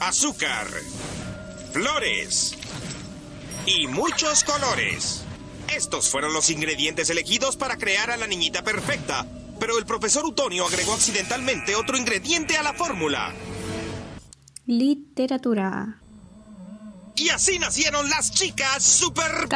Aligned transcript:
azúcar, 0.00 0.66
flores 1.72 2.56
y 3.66 3.86
muchos 3.86 4.42
colores. 4.44 5.24
Estos 5.74 6.08
fueron 6.08 6.32
los 6.32 6.48
ingredientes 6.50 7.10
elegidos 7.10 7.56
para 7.56 7.76
crear 7.76 8.10
a 8.10 8.16
la 8.16 8.26
niñita 8.26 8.64
perfecta, 8.64 9.26
pero 9.60 9.78
el 9.78 9.84
profesor 9.84 10.24
Utonio 10.24 10.66
agregó 10.66 10.94
accidentalmente 10.94 11.76
otro 11.76 11.98
ingrediente 11.98 12.56
a 12.56 12.62
la 12.62 12.72
fórmula. 12.72 13.34
Literatura. 14.66 16.00
Y 17.20 17.28
así 17.28 17.58
nacieron 17.58 18.08
las 18.08 18.30
chicas 18.30 18.82
super... 18.82 19.46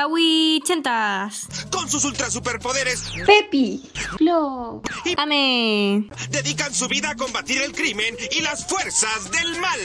Chentas. 0.67 1.47
Con 1.71 1.89
sus 1.89 2.05
ultra 2.05 2.31
superpoderes. 2.31 3.05
Pepi. 3.25 3.83
Flo. 4.19 4.83
Ame. 5.17 6.07
Dedican 6.29 6.75
su 6.75 6.89
vida 6.89 7.09
a 7.09 7.15
combatir 7.15 7.63
el 7.63 7.73
crimen 7.73 8.15
y 8.33 8.43
las 8.43 8.67
fuerzas 8.67 9.31
del 9.31 9.59
mal. 9.61 9.81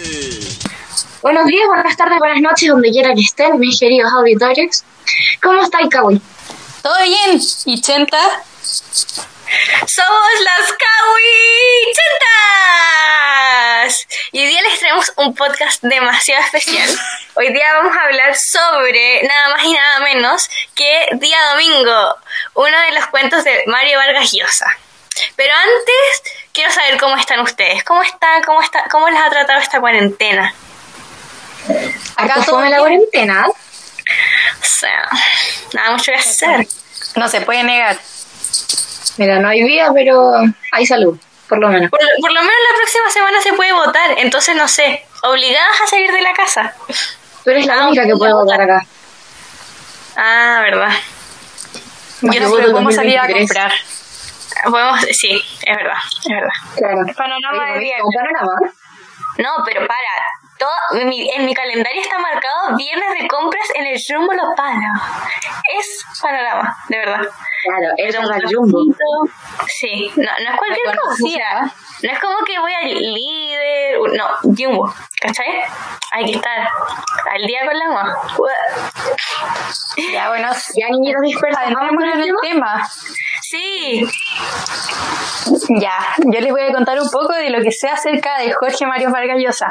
Buenos 1.21 1.45
días, 1.47 1.67
buenas 1.67 1.95
tardes, 1.95 2.19
buenas 2.19 2.41
noches, 2.41 2.67
donde 2.67 2.91
quiera 2.91 3.15
que 3.15 3.21
estén, 3.21 3.57
mis 3.57 3.79
queridos 3.79 4.11
auditores. 4.11 4.83
¿Cómo 5.41 5.63
está 5.63 5.77
Kawi? 5.89 6.21
¿Todo 6.83 6.95
bien? 7.05 7.41
¿Y 7.63 7.79
Chenta? 7.79 8.43
Somos 9.87 10.27
las 10.41 10.75
Chentas! 13.85 14.07
Y 14.31 14.41
hoy 14.41 14.47
día 14.47 14.61
les 14.61 14.79
traemos 14.79 15.11
un 15.15 15.33
podcast 15.33 15.81
demasiado 15.81 16.43
especial. 16.43 16.87
Hoy 17.33 17.51
día 17.51 17.73
vamos 17.73 17.97
a 17.97 18.01
hablar 18.03 18.35
sobre 18.35 19.23
nada 19.23 19.49
más 19.55 19.65
y 19.65 19.73
nada 19.73 19.99
menos 20.01 20.49
que 20.75 21.07
Día 21.13 21.37
Domingo, 21.51 22.15
uno 22.53 22.81
de 22.81 22.91
los 22.91 23.07
cuentos 23.07 23.43
de 23.43 23.63
Mario 23.65 23.97
Vargas 23.97 24.31
Llosa. 24.31 24.67
Pero 25.35 25.53
antes, 25.53 26.33
quiero 26.53 26.71
saber 26.71 26.99
cómo 26.99 27.17
están 27.17 27.39
ustedes. 27.39 27.83
¿Cómo 27.83 28.03
están? 28.03 28.43
¿Cómo, 28.43 28.61
está, 28.61 28.83
cómo 28.91 29.09
les 29.09 29.19
ha 29.19 29.31
tratado 29.31 29.59
esta 29.59 29.79
cuarentena? 29.79 30.53
¿Acá 32.15 32.43
fue 32.43 32.69
la 32.69 32.77
cuarentena? 32.77 33.47
O 33.47 33.55
sea, 34.65 35.09
nada 35.73 35.91
mucho 35.91 36.11
que 36.11 36.19
hacer. 36.19 36.67
No 37.15 37.27
se 37.27 37.41
puede 37.41 37.63
negar. 37.63 37.97
Mira, 39.19 39.37
no 39.39 39.49
hay 39.49 39.61
vida, 39.63 39.91
pero 39.93 40.31
hay 40.71 40.85
salud, 40.85 41.19
por 41.49 41.59
lo 41.59 41.67
menos. 41.67 41.91
Por, 41.91 41.99
por, 42.21 42.31
lo 42.31 42.39
menos 42.39 42.55
la 42.71 42.77
próxima 42.77 43.09
semana 43.09 43.41
se 43.41 43.51
puede 43.51 43.73
votar, 43.73 44.11
entonces 44.17 44.55
no 44.55 44.65
sé, 44.65 45.05
obligadas 45.23 45.81
a 45.83 45.87
salir 45.87 46.09
de 46.09 46.21
la 46.21 46.31
casa. 46.31 46.73
Tú 47.43 47.49
eres 47.49 47.65
la 47.65 47.85
única 47.85 48.05
que 48.05 48.15
puede 48.15 48.31
votar 48.31 48.61
acá. 48.61 48.85
Ah, 50.15 50.61
verdad. 50.63 50.91
Yo 52.21 52.39
no 52.39 52.55
sé 52.55 52.71
cómo 52.71 52.91
salir 52.93 53.19
a 53.19 53.27
comprar. 53.27 53.73
Podemos, 54.63 55.01
sí, 55.11 55.43
es 55.63 55.75
verdad, 55.75 55.97
es 56.23 56.29
verdad. 56.29 56.53
Claro. 56.77 56.97
Panorama 57.17 57.73
de 57.73 57.79
viernes. 57.79 58.15
panorama? 58.15 58.71
No, 59.37 59.63
pero 59.65 59.81
para. 59.85 60.38
Todo, 60.59 60.99
en, 60.99 61.07
mi, 61.07 61.29
en 61.31 61.45
mi 61.45 61.53
calendario 61.53 62.01
está 62.01 62.19
marcado 62.19 62.75
viernes 62.75 63.09
de 63.17 63.27
compras 63.29 63.63
en 63.75 63.87
el 63.87 63.97
Jumbo 63.97 64.33
Los 64.33 64.49
Palos. 64.57 65.01
Es 65.79 66.03
panorama, 66.21 66.75
de 66.89 66.97
verdad. 66.97 67.21
Claro, 67.63 67.93
es 67.97 68.17
un 68.17 68.33
el 68.33 68.53
Jumbo. 68.53 68.79
Sí, 69.67 70.11
no, 70.17 70.23
no 70.23 70.51
es 70.51 70.57
cualquier 70.57 70.97
cosa. 70.97 71.73
No 72.03 72.11
es 72.11 72.19
como 72.19 72.37
que 72.45 72.59
voy 72.59 72.73
al 72.73 72.89
líder. 72.89 73.99
No, 74.13 74.27
Jumbo, 74.41 74.93
¿cachai? 75.21 75.63
Hay 76.11 76.25
que 76.25 76.31
estar 76.37 76.67
al 77.31 77.47
día 77.47 77.65
con 77.65 77.77
la 77.77 77.85
agua. 77.85 78.17
Ya, 80.11 80.29
bueno, 80.29 80.49
Ya, 80.75 80.87
niñitos 80.89 81.21
dispersos, 81.21 81.61
¿vamos 81.73 81.89
con 81.95 82.03
adentrémonos 82.03 82.15
en 82.15 82.21
el 82.21 82.29
el 82.29 82.35
tema? 82.41 82.75
tema. 82.75 82.89
Sí, 83.49 84.05
Ya, 85.69 85.97
yo 86.19 86.39
les 86.39 86.51
voy 86.51 86.61
a 86.61 86.71
contar 86.71 86.99
un 87.01 87.09
poco 87.09 87.33
de 87.33 87.49
lo 87.49 87.63
que 87.63 87.71
sé 87.71 87.87
acerca 87.87 88.37
de 88.37 88.51
Jorge 88.53 88.85
Mario 88.85 89.09
Vargas 89.09 89.37
Llosa. 89.39 89.67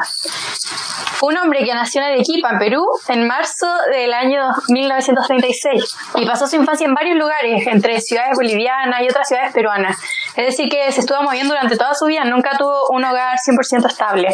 Un 1.21 1.37
hombre 1.37 1.63
que 1.63 1.73
nació 1.73 2.01
en 2.01 2.07
Arequipa, 2.07 2.49
en 2.49 2.59
Perú, 2.59 2.85
en 3.07 3.25
marzo 3.25 3.67
del 3.89 4.11
año 4.11 4.41
1936 4.67 5.95
y 6.15 6.25
pasó 6.25 6.47
su 6.47 6.57
infancia 6.57 6.87
en 6.87 6.93
varios 6.93 7.17
lugares, 7.17 7.65
entre 7.67 8.01
ciudades 8.01 8.31
bolivianas 8.35 9.01
y 9.01 9.05
otras 9.07 9.29
ciudades 9.29 9.53
peruanas. 9.53 9.97
Es 10.35 10.47
decir, 10.47 10.67
que 10.69 10.91
se 10.91 10.99
estuvo 10.99 11.23
moviendo 11.23 11.53
durante 11.53 11.77
toda 11.77 11.93
su 11.93 12.05
vida, 12.07 12.25
nunca 12.25 12.57
tuvo 12.57 12.89
un 12.89 13.05
hogar 13.05 13.37
100% 13.37 13.87
estable. 13.87 14.27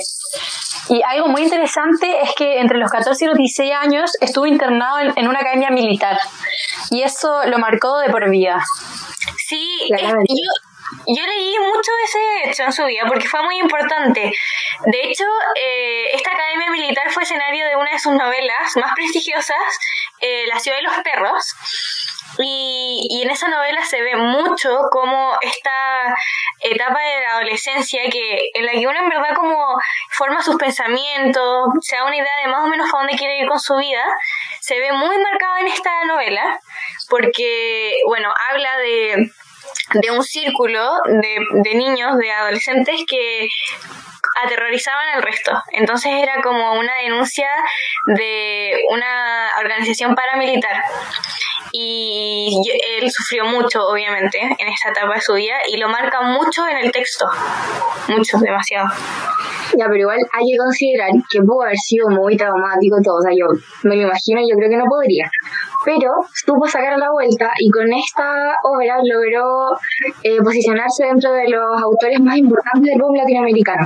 Y 0.89 1.03
algo 1.03 1.27
muy 1.27 1.43
interesante 1.43 2.21
es 2.23 2.33
que 2.35 2.59
entre 2.59 2.79
los 2.79 2.89
14 2.89 3.25
y 3.25 3.27
los 3.27 3.37
16 3.37 3.73
años 3.79 4.11
estuvo 4.21 4.47
internado 4.47 4.99
en, 4.99 5.13
en 5.15 5.27
una 5.27 5.39
academia 5.39 5.69
militar 5.69 6.17
y 6.89 7.03
eso 7.03 7.45
lo 7.45 7.59
marcó 7.59 7.99
de 7.99 8.09
por 8.09 8.27
vida. 8.29 8.63
Sí. 9.47 9.89
es- 9.95 10.11
yo, 10.11 11.15
yo 11.15 11.25
leí 11.25 11.57
mucho 11.59 11.91
de 11.97 12.03
ese 12.03 12.49
hecho 12.49 12.63
en 12.63 12.73
su 12.73 12.85
vida 12.85 13.03
porque 13.07 13.27
fue 13.27 13.41
muy 13.43 13.57
importante. 13.59 14.31
De 14.85 15.01
hecho, 15.03 15.23
eh, 15.59 16.09
esta 16.13 16.31
academia 16.31 16.69
militar 16.69 17.09
fue 17.11 17.23
escenario 17.23 17.65
de 17.65 17.75
una 17.75 17.91
de 17.91 17.99
sus 17.99 18.13
novelas 18.13 18.75
más 18.75 18.91
prestigiosas, 18.95 19.57
eh, 20.21 20.45
La 20.47 20.59
ciudad 20.59 20.77
de 20.77 20.83
los 20.83 20.97
perros. 21.03 21.53
Y, 22.37 23.07
y 23.09 23.21
en 23.23 23.29
esa 23.31 23.47
novela 23.47 23.83
se 23.85 24.01
ve 24.01 24.15
mucho 24.17 24.69
como 24.91 25.37
esta 25.41 26.13
etapa 26.59 26.99
de 26.99 27.21
la 27.21 27.31
adolescencia 27.35 28.01
que 28.11 28.49
en 28.53 28.65
la 28.65 28.73
que 28.73 28.85
uno 28.87 28.99
en 28.99 29.07
verdad 29.09 29.33
como 29.35 29.77
forma 30.17 30.41
sus 30.41 30.55
pensamientos, 30.55 31.67
se 31.81 31.95
da 31.95 32.05
una 32.05 32.15
idea 32.15 32.31
de 32.43 32.51
más 32.51 32.63
o 32.63 32.67
menos 32.67 32.87
a 32.93 32.97
dónde 32.97 33.15
quiere 33.15 33.39
ir 33.39 33.47
con 33.47 33.59
su 33.59 33.75
vida, 33.75 34.03
se 34.61 34.79
ve 34.79 34.91
muy 34.91 35.17
marcada 35.17 35.59
en 35.59 35.67
esta 35.67 35.91
novela 36.05 36.59
porque, 37.09 37.97
bueno, 38.07 38.33
habla 38.49 38.77
de, 38.77 39.31
de 39.93 40.11
un 40.11 40.23
círculo 40.23 40.99
de, 41.05 41.37
de 41.63 41.75
niños, 41.75 42.17
de 42.17 42.31
adolescentes 42.31 43.01
que 43.07 43.47
aterrorizaban 44.43 45.07
al 45.09 45.21
resto. 45.21 45.51
Entonces 45.71 46.11
era 46.13 46.41
como 46.41 46.73
una 46.73 46.93
denuncia 47.03 47.47
de 48.07 48.83
una 48.89 49.51
organización 49.59 50.15
paramilitar. 50.15 50.81
Y 51.77 52.55
él 53.01 53.11
sufrió 53.11 53.43
mucho, 53.45 53.85
obviamente, 53.85 54.39
en 54.39 54.67
esta 54.67 54.91
etapa 54.91 55.15
de 55.15 55.21
su 55.21 55.33
vida 55.33 55.55
y 55.67 55.77
lo 55.77 55.89
marca 55.89 56.21
mucho 56.21 56.65
en 56.67 56.77
el 56.77 56.91
texto. 56.91 57.25
Mucho, 58.07 58.37
demasiado. 58.37 58.87
Ya, 59.77 59.85
pero 59.87 59.97
igual 59.97 60.19
hay 60.31 60.45
que 60.45 60.57
considerar 60.57 61.09
que 61.29 61.41
pudo 61.41 61.63
haber 61.63 61.77
sido 61.77 62.07
muy 62.07 62.37
traumático 62.37 62.95
todo. 63.03 63.17
O 63.17 63.21
sea, 63.21 63.31
yo 63.35 63.47
me 63.83 63.97
lo 63.97 64.03
imagino, 64.03 64.39
yo 64.39 64.55
creo 64.55 64.69
que 64.69 64.77
no 64.77 64.85
podría. 64.87 65.29
Pero 65.83 66.11
supo 66.33 66.65
sacar 66.67 66.97
la 66.97 67.11
vuelta 67.11 67.51
y 67.59 67.69
con 67.69 67.91
esta 67.91 68.55
obra 68.63 68.97
logró 69.03 69.75
eh, 70.23 70.37
posicionarse 70.41 71.05
dentro 71.05 71.33
de 71.33 71.49
los 71.49 71.81
autores 71.81 72.19
más 72.21 72.37
importantes 72.37 72.83
del 72.83 73.01
boom 73.01 73.15
latinoamericano. 73.15 73.85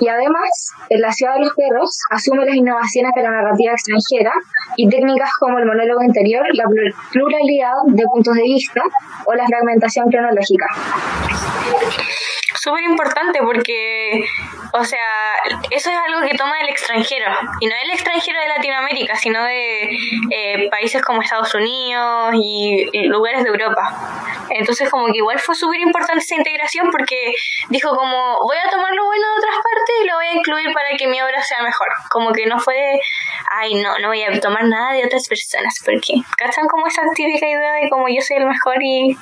Y 0.00 0.08
además, 0.08 0.50
en 0.88 1.00
La 1.00 1.12
ciudad 1.12 1.34
de 1.34 1.40
los 1.40 1.54
perros 1.54 1.98
asume 2.10 2.44
las 2.44 2.54
innovaciones 2.54 3.12
de 3.14 3.22
la 3.22 3.30
narrativa 3.30 3.72
extranjera 3.72 4.32
y 4.76 4.88
técnicas 4.88 5.30
como 5.38 5.58
el 5.58 5.66
monólogo 5.66 6.02
interior, 6.02 6.44
la 6.52 6.64
plur- 6.64 6.94
pluralidad 7.10 7.72
de 7.86 8.04
puntos 8.04 8.34
de 8.34 8.42
vista 8.42 8.82
o 9.26 9.34
la 9.34 9.46
fragmentación 9.46 10.08
cronológica. 10.10 10.66
súper 12.54 12.84
importante 12.84 13.40
porque, 13.42 14.24
o 14.72 14.84
sea, 14.84 15.34
eso 15.70 15.90
es 15.90 15.96
algo 16.06 16.26
que 16.28 16.36
toma 16.36 16.54
el 16.60 16.68
extranjero. 16.68 17.26
Y 17.60 17.66
no 17.66 17.74
el 17.82 17.90
extranjero 17.90 18.40
de 18.40 18.48
Latinoamérica, 18.48 19.16
sino 19.16 19.42
de 19.44 19.82
eh, 20.30 20.68
países 20.70 21.02
como 21.02 21.22
Estados 21.22 21.52
Unidos 21.54 22.34
y 22.34 22.86
lugares 23.08 23.42
de 23.42 23.48
Europa. 23.50 23.82
Entonces, 24.54 24.88
como 24.90 25.06
que 25.06 25.18
igual 25.18 25.38
fue 25.38 25.54
súper 25.54 25.80
importante 25.80 26.22
esa 26.22 26.34
integración 26.36 26.90
porque 26.90 27.32
dijo 27.70 27.90
como, 27.94 28.36
voy 28.42 28.56
a 28.56 28.70
tomar 28.70 28.92
lo 28.92 29.04
bueno 29.06 29.26
de 29.26 29.38
otras 29.38 29.56
partes 29.56 29.94
y 30.02 30.06
lo 30.06 30.14
voy 30.16 30.26
a 30.26 30.34
incluir 30.38 30.72
para 30.74 30.88
que 30.98 31.06
mi 31.08 31.20
obra 31.22 31.42
sea 31.42 31.62
mejor. 31.62 31.88
Como 32.10 32.32
que 32.32 32.46
no 32.46 32.58
fue 32.58 32.74
de, 32.74 33.00
ay, 33.50 33.74
no, 33.82 33.98
no 33.98 34.08
voy 34.08 34.22
a 34.22 34.40
tomar 34.40 34.64
nada 34.64 34.92
de 34.92 35.04
otras 35.04 35.26
personas. 35.28 35.74
Porque, 35.84 36.14
¿cachan 36.36 36.66
como 36.68 36.86
esa 36.86 37.02
típica 37.14 37.46
idea 37.48 37.72
de 37.74 37.88
como 37.90 38.08
yo 38.08 38.20
soy 38.20 38.38
el 38.38 38.46
mejor 38.46 38.76
y 38.82 39.16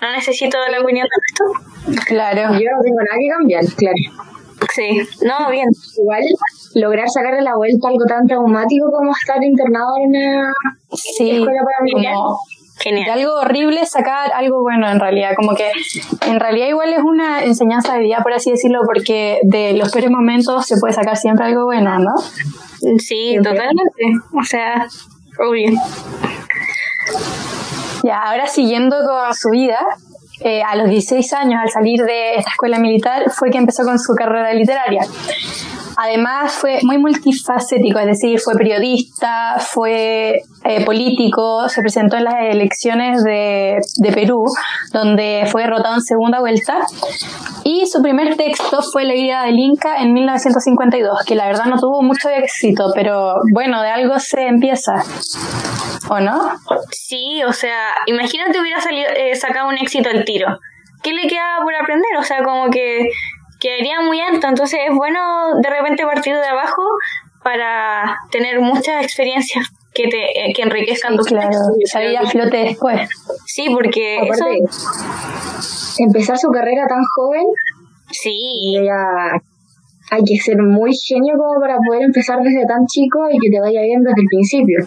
no 0.00 0.10
necesito 0.12 0.58
la 0.68 0.80
opinión 0.80 1.06
de 1.06 1.16
esto? 1.30 2.04
Claro. 2.06 2.42
Yo 2.52 2.68
no 2.70 2.80
tengo 2.82 3.00
nada 3.02 3.18
que 3.20 3.28
cambiar, 3.30 3.64
claro. 3.76 4.02
Sí, 4.72 4.98
no, 5.22 5.50
bien. 5.50 5.68
igual 5.98 6.22
lograr 6.76 7.08
sacarle 7.08 7.42
la 7.42 7.54
vuelta 7.56 7.86
a 7.86 7.90
algo 7.90 8.04
tan 8.08 8.26
traumático 8.26 8.86
como 8.90 9.12
estar 9.12 9.42
internado 9.42 9.92
en 10.02 10.08
una 10.08 10.52
Sí, 10.90 11.30
escuela 11.30 11.60
paramilitar. 11.64 12.14
como 12.14 12.38
de 12.78 12.84
Genial. 12.84 13.18
algo 13.18 13.34
horrible 13.40 13.86
sacar 13.86 14.32
algo 14.32 14.60
bueno 14.62 14.88
en 14.90 15.00
realidad, 15.00 15.30
como 15.36 15.54
que 15.54 15.70
en 16.26 16.40
realidad 16.40 16.68
igual 16.68 16.92
es 16.92 17.00
una 17.00 17.44
enseñanza 17.44 17.94
de 17.94 18.00
vida, 18.00 18.18
por 18.22 18.32
así 18.32 18.50
decirlo, 18.50 18.80
porque 18.84 19.40
de 19.42 19.74
los 19.74 19.90
peores 19.92 20.10
momentos 20.10 20.66
se 20.66 20.76
puede 20.78 20.92
sacar 20.92 21.16
siempre 21.16 21.46
algo 21.46 21.64
bueno, 21.64 21.98
¿no? 21.98 22.12
Sí, 22.98 23.36
totalmente. 23.42 24.04
O 24.38 24.44
sea, 24.44 24.86
obvio. 25.38 25.72
Ya, 28.02 28.18
ahora 28.18 28.46
siguiendo 28.46 28.96
con 29.04 29.34
su 29.34 29.50
vida, 29.50 29.78
eh, 30.40 30.62
a 30.62 30.76
los 30.76 30.90
16 30.90 31.32
años, 31.32 31.60
al 31.62 31.70
salir 31.70 32.02
de 32.04 32.34
esta 32.36 32.50
escuela 32.50 32.78
militar, 32.78 33.30
fue 33.30 33.50
que 33.50 33.58
empezó 33.58 33.84
con 33.84 33.98
su 33.98 34.14
carrera 34.14 34.52
literaria. 34.52 35.02
Además 35.96 36.52
fue 36.52 36.80
muy 36.82 36.98
multifacético, 36.98 37.98
es 37.98 38.06
decir, 38.06 38.40
fue 38.40 38.54
periodista, 38.54 39.56
fue 39.58 40.42
eh, 40.64 40.84
político, 40.84 41.68
se 41.68 41.80
presentó 41.80 42.16
en 42.16 42.24
las 42.24 42.34
elecciones 42.42 43.22
de, 43.22 43.78
de 43.96 44.12
Perú, 44.12 44.44
donde 44.92 45.46
fue 45.50 45.62
derrotado 45.62 45.94
en 45.94 46.02
segunda 46.02 46.40
vuelta, 46.40 46.80
y 47.62 47.86
su 47.86 48.02
primer 48.02 48.36
texto 48.36 48.82
fue 48.82 49.04
La 49.04 49.14
idea 49.14 49.42
del 49.44 49.58
Inca 49.58 50.02
en 50.02 50.12
1952, 50.12 51.24
que 51.26 51.34
la 51.34 51.46
verdad 51.46 51.66
no 51.66 51.78
tuvo 51.78 52.02
mucho 52.02 52.28
éxito, 52.28 52.90
pero 52.94 53.34
bueno, 53.52 53.80
de 53.82 53.88
algo 53.88 54.18
se 54.18 54.46
empieza, 54.46 55.02
¿o 56.08 56.20
no? 56.20 56.52
Sí, 56.90 57.42
o 57.46 57.52
sea, 57.52 57.94
imagínate 58.06 58.60
hubiera 58.60 58.80
salido, 58.80 59.08
eh, 59.16 59.34
sacado 59.36 59.68
un 59.68 59.78
éxito 59.78 60.10
al 60.10 60.24
tiro. 60.24 60.58
¿Qué 61.02 61.12
le 61.12 61.28
queda 61.28 61.58
por 61.62 61.74
aprender? 61.74 62.16
O 62.18 62.22
sea, 62.22 62.42
como 62.42 62.70
que 62.70 63.10
quedaría 63.60 64.00
muy 64.00 64.20
alto, 64.20 64.46
entonces 64.48 64.80
es 64.88 64.94
bueno 64.94 65.20
de 65.62 65.70
repente 65.70 66.04
partir 66.04 66.34
de 66.34 66.46
abajo 66.46 66.82
para 67.42 68.16
tener 68.30 68.60
muchas 68.60 69.04
experiencias 69.04 69.68
que 69.92 70.08
te 70.08 70.46
eh, 70.46 70.52
que 70.54 70.62
enriquezcan 70.62 71.16
tu 71.16 71.22
Claro, 71.22 71.50
salir 71.84 72.18
a 72.18 72.26
flote 72.26 72.56
después. 72.56 73.08
Sí, 73.46 73.68
porque 73.72 74.16
eso, 74.16 74.46
empezar 75.98 76.36
su 76.38 76.50
carrera 76.50 76.86
tan 76.88 77.02
joven, 77.14 77.44
sí, 78.10 78.74
ya 78.84 79.40
hay 80.10 80.22
que 80.24 80.36
ser 80.36 80.56
muy 80.58 80.92
genio 80.94 81.34
como 81.36 81.60
para 81.60 81.76
poder 81.78 82.02
empezar 82.02 82.40
desde 82.42 82.66
tan 82.66 82.86
chico 82.86 83.20
y 83.30 83.38
que 83.38 83.50
te 83.50 83.60
vaya 83.60 83.82
bien 83.82 84.02
desde 84.02 84.20
el 84.20 84.26
principio. 84.26 84.78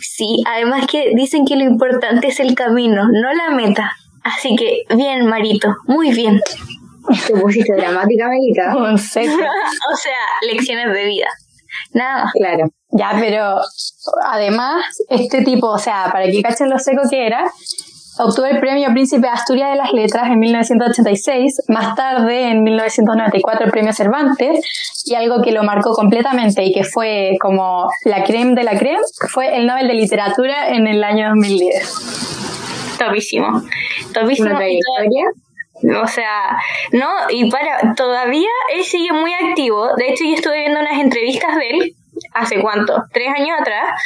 sí, 0.00 0.42
además 0.46 0.86
que 0.86 1.12
dicen 1.14 1.44
que 1.44 1.56
lo 1.56 1.64
importante 1.64 2.28
es 2.28 2.40
el 2.40 2.54
camino, 2.54 3.08
no 3.08 3.32
la 3.32 3.54
meta. 3.54 3.92
Así 4.22 4.56
que 4.56 4.82
bien, 4.94 5.26
Marito, 5.26 5.74
muy 5.86 6.12
bien. 6.12 6.40
Te 7.26 7.34
pusiste 7.40 7.74
dramática, 7.74 8.28
Melita. 8.28 8.76
Un 8.76 8.98
seco. 8.98 9.32
o 9.92 9.96
sea, 9.96 10.52
lecciones 10.52 10.92
de 10.92 11.04
vida. 11.04 11.28
Nada 11.92 12.24
más. 12.24 12.32
Claro. 12.32 12.70
Ya, 12.90 13.16
pero 13.18 13.60
además, 14.24 14.84
este 15.08 15.42
tipo, 15.42 15.68
o 15.68 15.78
sea, 15.78 16.08
para 16.10 16.26
que 16.26 16.40
cachen 16.42 16.70
lo 16.70 16.78
seco 16.78 17.02
que 17.10 17.26
era, 17.26 17.44
obtuvo 18.18 18.46
el 18.46 18.58
premio 18.60 18.88
Príncipe 18.92 19.22
de 19.22 19.28
Asturias 19.28 19.70
de 19.70 19.76
las 19.76 19.92
Letras 19.92 20.28
en 20.28 20.38
1986, 20.38 21.64
más 21.68 21.94
tarde, 21.94 22.50
en 22.50 22.62
1994, 22.62 23.66
el 23.66 23.70
premio 23.70 23.92
Cervantes, 23.92 24.60
y 25.04 25.14
algo 25.14 25.42
que 25.42 25.52
lo 25.52 25.62
marcó 25.64 25.92
completamente 25.92 26.64
y 26.64 26.72
que 26.72 26.84
fue 26.84 27.36
como 27.40 27.88
la 28.04 28.24
creme 28.24 28.54
de 28.54 28.64
la 28.64 28.78
creme, 28.78 29.00
fue 29.30 29.56
el 29.56 29.66
Nobel 29.66 29.88
de 29.88 29.94
Literatura 29.94 30.68
en 30.68 30.86
el 30.86 31.04
año 31.04 31.28
2010. 31.28 32.96
Topísimo. 32.98 33.62
Topísimo. 34.12 34.48
Una 34.48 34.58
trayectoria. 34.58 35.24
O 36.02 36.06
sea, 36.06 36.58
no, 36.92 37.08
y 37.30 37.50
para, 37.50 37.94
todavía 37.94 38.48
él 38.74 38.84
sigue 38.84 39.12
muy 39.12 39.32
activo. 39.34 39.94
De 39.96 40.08
hecho, 40.08 40.24
yo 40.24 40.34
estuve 40.34 40.60
viendo 40.60 40.80
unas 40.80 40.98
entrevistas 40.98 41.56
de 41.56 41.70
él, 41.70 41.92
¿hace 42.34 42.60
cuánto? 42.60 43.04
Tres 43.12 43.28
años 43.28 43.58
atrás. 43.60 44.00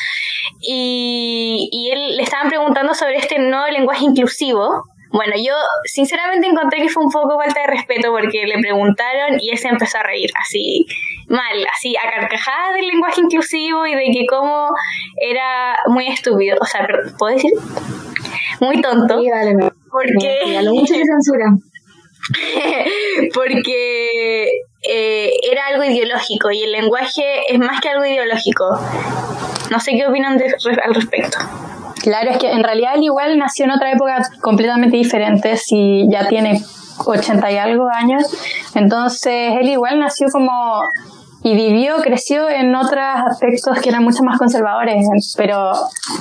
Y, 0.60 1.68
y 1.72 1.90
él 1.90 2.16
le 2.16 2.22
estaban 2.22 2.48
preguntando 2.48 2.94
sobre 2.94 3.16
este 3.16 3.38
nuevo 3.38 3.66
lenguaje 3.68 4.04
inclusivo. 4.04 4.84
Bueno, 5.12 5.34
yo 5.36 5.54
sinceramente 5.84 6.46
encontré 6.46 6.80
que 6.80 6.88
fue 6.88 7.04
un 7.04 7.10
poco 7.10 7.38
falta 7.38 7.60
de 7.60 7.66
respeto 7.66 8.10
porque 8.10 8.46
le 8.46 8.58
preguntaron 8.60 9.38
y 9.38 9.50
él 9.50 9.58
se 9.58 9.68
empezó 9.68 9.98
a 9.98 10.02
reír 10.02 10.30
así 10.40 10.86
mal, 11.28 11.66
así 11.70 11.94
a 11.96 12.10
carcajadas 12.10 12.74
del 12.74 12.86
lenguaje 12.86 13.20
inclusivo 13.20 13.86
y 13.86 13.94
de 13.94 14.04
que 14.04 14.26
cómo 14.26 14.70
era 15.20 15.76
muy 15.88 16.08
estúpido. 16.08 16.56
O 16.60 16.64
sea, 16.64 16.86
¿puedo 17.18 17.34
decir? 17.34 17.52
Muy 18.60 18.80
tonto. 18.80 19.16
No. 19.16 19.81
Porque... 19.92 20.60
Lo 20.62 20.72
mucho 20.74 20.94
censura. 20.94 21.46
porque 23.34 24.46
eh, 24.88 25.30
era 25.50 25.66
algo 25.68 25.84
ideológico 25.84 26.50
y 26.50 26.62
el 26.62 26.72
lenguaje 26.72 27.22
es 27.48 27.58
más 27.58 27.80
que 27.80 27.88
algo 27.88 28.04
ideológico. 28.04 28.64
No 29.70 29.80
sé 29.80 29.92
qué 29.92 30.06
opinan 30.06 30.36
de- 30.38 30.54
al 30.84 30.94
respecto. 30.94 31.38
Claro, 32.02 32.30
es 32.32 32.38
que 32.38 32.50
en 32.50 32.64
realidad 32.64 32.94
él 32.96 33.04
igual 33.04 33.38
nació 33.38 33.64
en 33.66 33.72
otra 33.72 33.92
época 33.92 34.22
completamente 34.40 34.96
diferente, 34.96 35.56
si 35.56 36.06
ya 36.10 36.26
tiene 36.28 36.60
80 37.04 37.52
y 37.52 37.56
algo 37.58 37.88
años, 37.88 38.24
entonces 38.74 39.52
él 39.60 39.68
igual 39.68 40.00
nació 40.00 40.26
como 40.32 40.82
y 41.44 41.54
vivió, 41.56 41.96
creció 42.02 42.48
en 42.48 42.74
otros 42.74 43.02
aspectos 43.02 43.80
que 43.80 43.88
eran 43.88 44.04
mucho 44.04 44.22
más 44.22 44.38
conservadores, 44.38 45.04
pero 45.36 45.72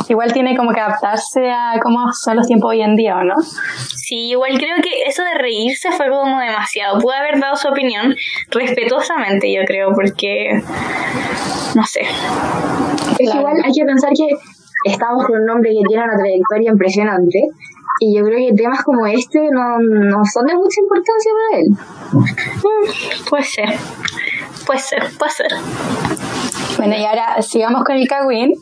igual 0.09 0.33
tiene 0.33 0.57
como 0.57 0.71
que 0.71 0.79
adaptarse 0.79 1.51
a 1.51 1.79
cómo 1.81 2.11
son 2.13 2.37
los 2.37 2.47
tiempos 2.47 2.71
hoy 2.71 2.81
en 2.81 2.95
día, 2.95 3.17
¿o 3.17 3.23
no? 3.23 3.35
Sí, 3.95 4.31
igual 4.31 4.57
creo 4.57 4.77
que 4.81 5.03
eso 5.05 5.23
de 5.23 5.35
reírse 5.35 5.91
fue 5.91 6.09
como 6.09 6.39
demasiado. 6.39 6.99
Pudo 6.99 7.13
haber 7.13 7.39
dado 7.39 7.55
su 7.55 7.67
opinión 7.67 8.15
respetuosamente, 8.49 9.53
yo 9.53 9.61
creo, 9.65 9.91
porque 9.93 10.59
no 11.75 11.83
sé. 11.85 12.01
Es 12.01 13.17
que 13.17 13.23
Claro. 13.25 13.39
igual 13.41 13.55
hay 13.63 13.71
que 13.71 13.85
pensar 13.85 14.09
que 14.15 14.27
estamos 14.91 15.25
con 15.27 15.39
un 15.41 15.49
hombre 15.49 15.69
que 15.71 15.87
tiene 15.87 16.03
una 16.03 16.17
trayectoria 16.17 16.71
impresionante 16.71 17.39
y 17.99 18.17
yo 18.17 18.23
creo 18.25 18.39
que 18.39 18.55
temas 18.55 18.83
como 18.83 19.05
este 19.05 19.39
no, 19.51 19.77
no 19.79 20.25
son 20.25 20.47
de 20.47 20.55
mucha 20.55 20.81
importancia 20.81 21.31
para 21.37 21.61
él. 21.61 21.69
Mm, 22.23 23.29
Puede 23.29 23.43
ser. 23.43 23.69
Puede 24.65 24.79
ser, 24.79 25.03
puede 25.17 25.31
ser. 25.31 25.51
Bueno, 26.77 26.95
y 26.95 27.05
ahora 27.05 27.41
sigamos 27.41 27.83
con 27.83 27.95
el 27.95 28.07
Cagüín. 28.07 28.53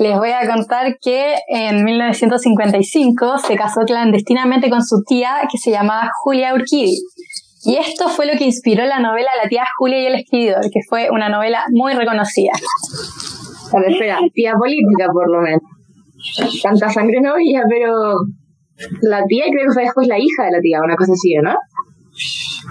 Les 0.00 0.16
voy 0.16 0.30
a 0.30 0.46
contar 0.46 0.98
que 1.00 1.36
en 1.48 1.84
1955 1.84 3.38
se 3.38 3.56
casó 3.56 3.80
clandestinamente 3.86 4.70
con 4.70 4.84
su 4.84 5.02
tía 5.06 5.40
que 5.50 5.58
se 5.58 5.70
llamaba 5.70 6.10
Julia 6.22 6.54
Urquidi. 6.54 6.96
Y 7.64 7.76
esto 7.76 8.08
fue 8.08 8.26
lo 8.26 8.38
que 8.38 8.44
inspiró 8.44 8.84
la 8.84 9.00
novela 9.00 9.30
La 9.42 9.48
tía 9.48 9.64
Julia 9.78 10.00
y 10.00 10.06
el 10.06 10.14
escribidor, 10.16 10.62
que 10.62 10.80
fue 10.88 11.10
una 11.10 11.28
novela 11.28 11.64
muy 11.70 11.94
reconocida. 11.94 12.52
A 13.72 13.80
ver, 13.80 13.92
espera, 13.92 14.18
tía 14.32 14.54
política 14.54 15.06
por 15.12 15.28
lo 15.30 15.40
menos. 15.40 15.62
Tanta 16.62 16.88
sangre 16.88 17.20
no 17.20 17.32
había, 17.32 17.62
pero 17.68 17.92
la 19.02 19.24
tía 19.26 19.48
y 19.48 19.50
creo 19.50 19.66
que 19.66 19.74
fue 19.74 19.82
después 19.82 20.08
la 20.08 20.18
hija 20.18 20.44
de 20.44 20.52
la 20.52 20.60
tía, 20.60 20.80
una 20.82 20.96
cosa 20.96 21.12
así, 21.12 21.34
¿no? 21.42 21.54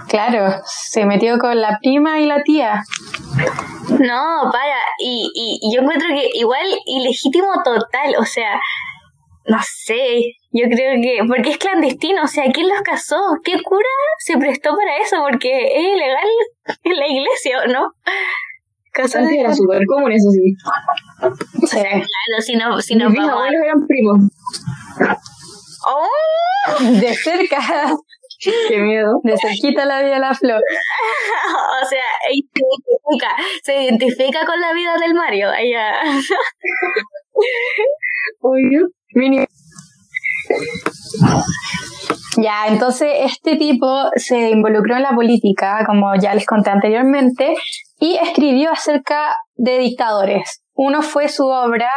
Claro, 0.08 0.62
se 0.66 1.04
metió 1.04 1.38
con 1.38 1.60
la 1.60 1.78
prima 1.80 2.20
y 2.20 2.26
la 2.26 2.42
tía. 2.42 2.82
No, 3.88 4.50
para. 4.52 4.78
Y, 4.98 5.30
y, 5.34 5.58
y 5.62 5.74
yo 5.74 5.82
encuentro 5.82 6.08
que 6.08 6.30
igual 6.34 6.66
ilegítimo 6.86 7.48
total. 7.64 8.14
O 8.18 8.24
sea, 8.24 8.60
no 9.46 9.58
sé. 9.62 10.34
Yo 10.52 10.68
creo 10.68 11.00
que. 11.02 11.20
Porque 11.26 11.50
es 11.50 11.58
clandestino. 11.58 12.22
O 12.22 12.26
sea, 12.28 12.44
¿quién 12.52 12.68
los 12.68 12.80
casó? 12.82 13.16
¿Qué 13.44 13.60
cura 13.62 13.88
se 14.18 14.36
prestó 14.38 14.70
para 14.76 14.98
eso? 14.98 15.16
Porque 15.28 15.50
es 15.50 15.82
ilegal 15.82 16.28
en 16.84 16.96
la 16.96 17.06
iglesia, 17.06 17.60
¿o 17.64 17.68
no? 17.68 17.92
Casarse 18.92 19.18
Antes 19.18 19.38
era 19.38 19.54
súper 19.54 19.86
común, 19.86 20.12
eso 20.12 20.30
sí. 20.30 20.54
O 21.62 21.66
sea, 21.66 21.82
claro, 21.82 22.40
si 22.40 22.56
no, 22.56 22.80
si 22.80 22.94
no 22.96 23.10
Mis 23.10 23.20
abuelos 23.20 23.62
eran 23.62 23.86
primos. 23.86 24.18
¡Oh! 25.86 26.82
De 26.82 27.14
cerca, 27.14 27.58
Qué 28.40 28.78
miedo. 28.78 29.20
de 29.24 29.36
cerquita 29.36 29.84
la 29.84 30.00
vida 30.00 30.14
de 30.14 30.20
la 30.20 30.34
flor. 30.34 30.60
O 31.82 31.86
sea, 31.86 32.02
se 32.26 32.34
identifica, 32.34 33.36
se 33.62 33.82
identifica 33.84 34.46
con 34.46 34.60
la 34.60 34.72
vida 34.72 34.96
del 34.98 35.14
Mario. 35.14 35.52
Ella. 35.52 36.00
Mini. 39.14 39.46
Ya, 42.36 42.66
entonces 42.68 43.08
este 43.20 43.56
tipo 43.56 44.10
se 44.16 44.50
involucró 44.50 44.96
en 44.96 45.02
la 45.02 45.14
política, 45.14 45.84
como 45.86 46.14
ya 46.20 46.34
les 46.34 46.46
conté 46.46 46.70
anteriormente, 46.70 47.54
y 47.98 48.16
escribió 48.16 48.72
acerca 48.72 49.36
de 49.56 49.78
dictadores. 49.78 50.62
Uno 50.74 51.02
fue 51.02 51.28
su 51.28 51.46
obra 51.46 51.90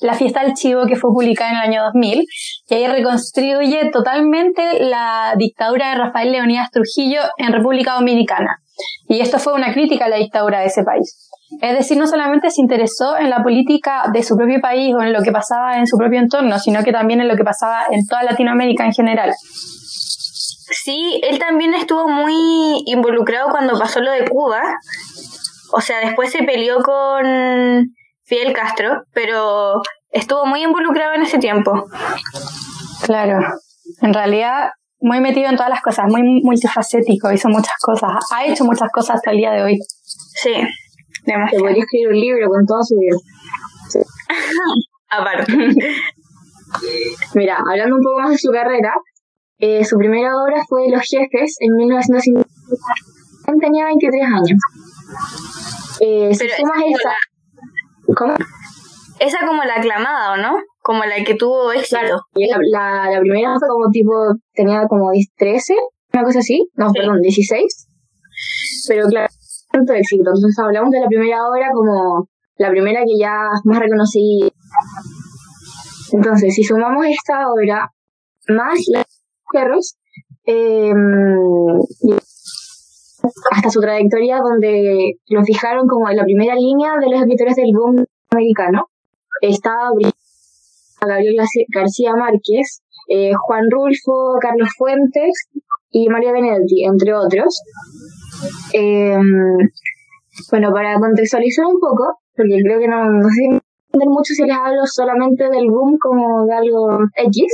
La 0.00 0.14
fiesta 0.14 0.42
del 0.42 0.54
chivo, 0.54 0.86
que 0.86 0.96
fue 0.96 1.10
publicada 1.10 1.50
en 1.50 1.56
el 1.56 1.62
año 1.62 1.84
2000, 1.84 2.24
y 2.68 2.74
ahí 2.74 2.86
reconstruye 2.86 3.90
totalmente 3.90 4.80
la 4.80 5.34
dictadura 5.38 5.90
de 5.90 5.96
Rafael 5.96 6.32
Leonidas 6.32 6.70
Trujillo 6.70 7.20
en 7.38 7.52
República 7.52 7.94
Dominicana. 7.94 8.58
Y 9.08 9.20
esto 9.20 9.38
fue 9.38 9.54
una 9.54 9.72
crítica 9.72 10.06
a 10.06 10.08
la 10.08 10.16
dictadura 10.16 10.60
de 10.60 10.66
ese 10.66 10.82
país. 10.82 11.30
Es 11.60 11.78
decir, 11.78 11.96
no 11.96 12.06
solamente 12.06 12.50
se 12.50 12.60
interesó 12.60 13.16
en 13.16 13.30
la 13.30 13.42
política 13.42 14.04
de 14.12 14.22
su 14.22 14.36
propio 14.36 14.60
país 14.60 14.94
o 14.94 15.02
en 15.02 15.12
lo 15.12 15.22
que 15.22 15.30
pasaba 15.30 15.78
en 15.78 15.86
su 15.86 15.96
propio 15.96 16.18
entorno, 16.18 16.58
sino 16.58 16.82
que 16.82 16.92
también 16.92 17.20
en 17.20 17.28
lo 17.28 17.36
que 17.36 17.44
pasaba 17.44 17.84
en 17.90 18.04
toda 18.06 18.22
Latinoamérica 18.24 18.84
en 18.84 18.92
general. 18.92 19.32
Sí, 20.84 21.20
él 21.22 21.38
también 21.38 21.74
estuvo 21.74 22.08
muy 22.08 22.82
involucrado 22.86 23.50
cuando 23.50 23.78
pasó 23.78 24.00
lo 24.00 24.10
de 24.10 24.28
Cuba. 24.28 24.60
O 25.72 25.80
sea, 25.80 26.00
después 26.00 26.32
se 26.32 26.42
peleó 26.42 26.82
con 26.82 27.94
Fidel 28.24 28.52
Castro, 28.52 29.02
pero 29.12 29.80
estuvo 30.10 30.46
muy 30.46 30.62
involucrado 30.62 31.14
en 31.14 31.22
ese 31.22 31.38
tiempo. 31.38 31.84
Claro, 33.02 33.38
en 34.00 34.14
realidad 34.14 34.70
muy 35.00 35.20
metido 35.20 35.50
en 35.50 35.56
todas 35.56 35.70
las 35.70 35.82
cosas, 35.82 36.06
muy 36.08 36.22
multifacético, 36.42 37.30
hizo 37.30 37.48
muchas 37.48 37.74
cosas, 37.80 38.12
ha 38.32 38.46
hecho 38.46 38.64
muchas 38.64 38.90
cosas 38.90 39.16
hasta 39.16 39.32
el 39.32 39.36
día 39.36 39.52
de 39.52 39.62
hoy. 39.62 39.78
Sí, 40.42 40.54
demasiado. 41.26 41.64
podría 41.64 41.82
escribir 41.82 42.08
un 42.08 42.20
libro 42.20 42.48
con 42.48 42.64
toda 42.66 42.82
su 42.82 42.96
vida. 42.96 43.16
Aparte. 45.10 45.52
Mira, 47.34 47.58
hablando 47.70 47.96
un 47.96 48.02
poco 48.02 48.20
más 48.20 48.30
de 48.30 48.38
su 48.38 48.50
carrera, 48.50 48.94
eh, 49.58 49.84
su 49.84 49.96
primera 49.98 50.30
obra 50.36 50.64
fue 50.68 50.88
Los 50.90 51.02
Jefes 51.02 51.56
en 51.60 51.76
1950. 51.76 52.48
Tenía 53.60 53.84
23 53.84 54.22
años. 54.24 54.58
Eh, 56.00 56.34
si 56.34 56.38
Pero 56.38 56.56
sumas 56.56 56.78
esa 56.78 57.10
esa... 57.10 57.14
¿Cómo? 58.16 58.34
Esa 59.20 59.46
como 59.46 59.62
la 59.64 59.76
aclamada, 59.76 60.32
¿o 60.32 60.36
no? 60.36 60.56
Como 60.82 61.04
la 61.04 61.22
que 61.24 61.34
tuvo 61.34 61.72
éxito. 61.72 61.98
Claro, 62.00 62.16
y 62.34 62.48
la, 62.48 62.58
la, 62.70 63.10
la 63.10 63.20
primera 63.20 63.54
fue 63.58 63.68
como 63.68 63.88
tipo, 63.90 64.12
tenía 64.52 64.86
como 64.88 65.10
10, 65.12 65.26
13, 65.36 65.74
una 66.12 66.24
cosa 66.24 66.40
así, 66.40 66.68
no, 66.74 66.88
Sí. 66.90 66.98
perdón, 66.98 67.20
16. 67.20 67.88
Pero 68.88 69.06
claro, 69.08 69.28
tanto 69.72 69.92
éxito. 69.94 70.30
Entonces 70.34 70.58
hablamos 70.58 70.90
de 70.90 71.00
la 71.00 71.06
primera 71.06 71.38
obra 71.48 71.68
como 71.72 72.28
la 72.56 72.70
primera 72.70 73.00
que 73.00 73.18
ya 73.18 73.34
más 73.64 73.78
reconocí. 73.78 74.52
Entonces, 76.12 76.54
si 76.54 76.62
sumamos 76.62 77.06
esta 77.06 77.48
obra 77.50 77.90
más 78.48 78.78
las 78.88 79.06
perros, 79.52 79.96
eh, 80.46 80.92
hasta 83.50 83.70
su 83.70 83.80
trayectoria 83.80 84.38
donde 84.38 85.14
lo 85.28 85.42
fijaron 85.44 85.86
como 85.86 86.08
en 86.10 86.16
la 86.16 86.24
primera 86.24 86.54
línea 86.54 86.92
de 87.00 87.10
los 87.10 87.20
escritores 87.20 87.56
del 87.56 87.72
boom 87.74 88.04
americano, 88.30 88.86
estaba 89.40 89.90
Gabriel 91.00 91.36
García 91.74 92.14
Márquez, 92.16 92.82
eh, 93.08 93.32
Juan 93.34 93.64
Rulfo, 93.70 94.38
Carlos 94.40 94.68
Fuentes 94.76 95.48
y 95.90 96.08
María 96.08 96.32
Benedetti, 96.32 96.84
entre 96.84 97.12
otros. 97.14 97.60
Eh, 98.72 99.16
bueno, 100.50 100.72
para 100.72 100.98
contextualizar 100.98 101.66
un 101.66 101.78
poco, 101.78 102.18
porque 102.36 102.56
creo 102.64 102.78
que 102.80 102.88
no, 102.88 103.04
no 103.04 103.28
sé 103.28 103.44
entender 103.44 104.08
mucho 104.08 104.34
si 104.34 104.42
les 104.44 104.56
hablo 104.56 104.80
solamente 104.86 105.44
del 105.50 105.68
boom 105.70 105.96
como 106.00 106.46
de 106.46 106.54
algo 106.54 106.98
X. 107.16 107.44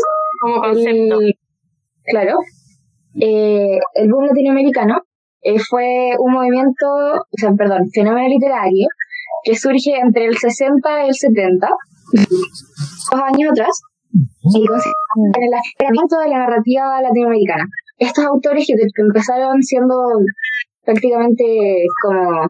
Como 0.40 0.60
concepto. 0.62 1.20
El- 1.20 1.34
claro. 2.04 2.38
Eh, 3.20 3.78
el 3.94 4.10
boom 4.10 4.26
latinoamericano 4.26 5.02
eh, 5.42 5.59
fue 5.59 6.12
un 6.18 6.32
movimiento, 6.32 6.87
o 6.87 7.37
sea, 7.37 7.52
perdón, 7.52 7.88
fenómeno 7.92 8.28
literario 8.28 8.88
que 9.42 9.56
surge 9.56 9.99
entre 9.99 10.26
el 10.26 10.37
60 10.37 11.04
y 11.04 11.09
el 11.09 11.14
70, 11.14 11.68
dos 12.12 13.20
años 13.23 13.52
atrás, 13.52 13.80
y 14.12 14.59
en 14.59 15.42
el 15.42 15.54
acercamiento 15.54 16.18
de 16.18 16.28
la 16.28 16.38
narrativa 16.38 17.00
latinoamericana. 17.00 17.64
Estos 17.99 18.25
autores 18.25 18.66
que, 18.66 18.75
que 18.75 19.02
empezaron 19.02 19.62
siendo 19.62 19.94
prácticamente 20.85 21.44
como 22.02 22.49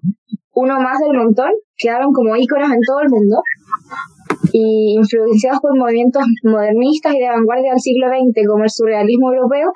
uno 0.54 0.80
más 0.80 0.99
del 0.99 1.16
montón, 1.16 1.50
quedaron 1.76 2.12
como 2.12 2.37
íconos 2.37 2.70
en 2.70 2.80
todo 2.87 3.00
el 3.00 3.09
mundo 3.09 3.42
y 4.52 4.97
influenciados 4.99 5.61
por 5.61 5.76
movimientos 5.76 6.23
modernistas 6.44 7.14
y 7.14 7.20
de 7.20 7.28
vanguardia 7.28 7.70
del 7.70 7.80
siglo 7.80 8.09
XX 8.09 8.47
como 8.49 8.64
el 8.64 8.70
surrealismo 8.70 9.32
europeo, 9.32 9.70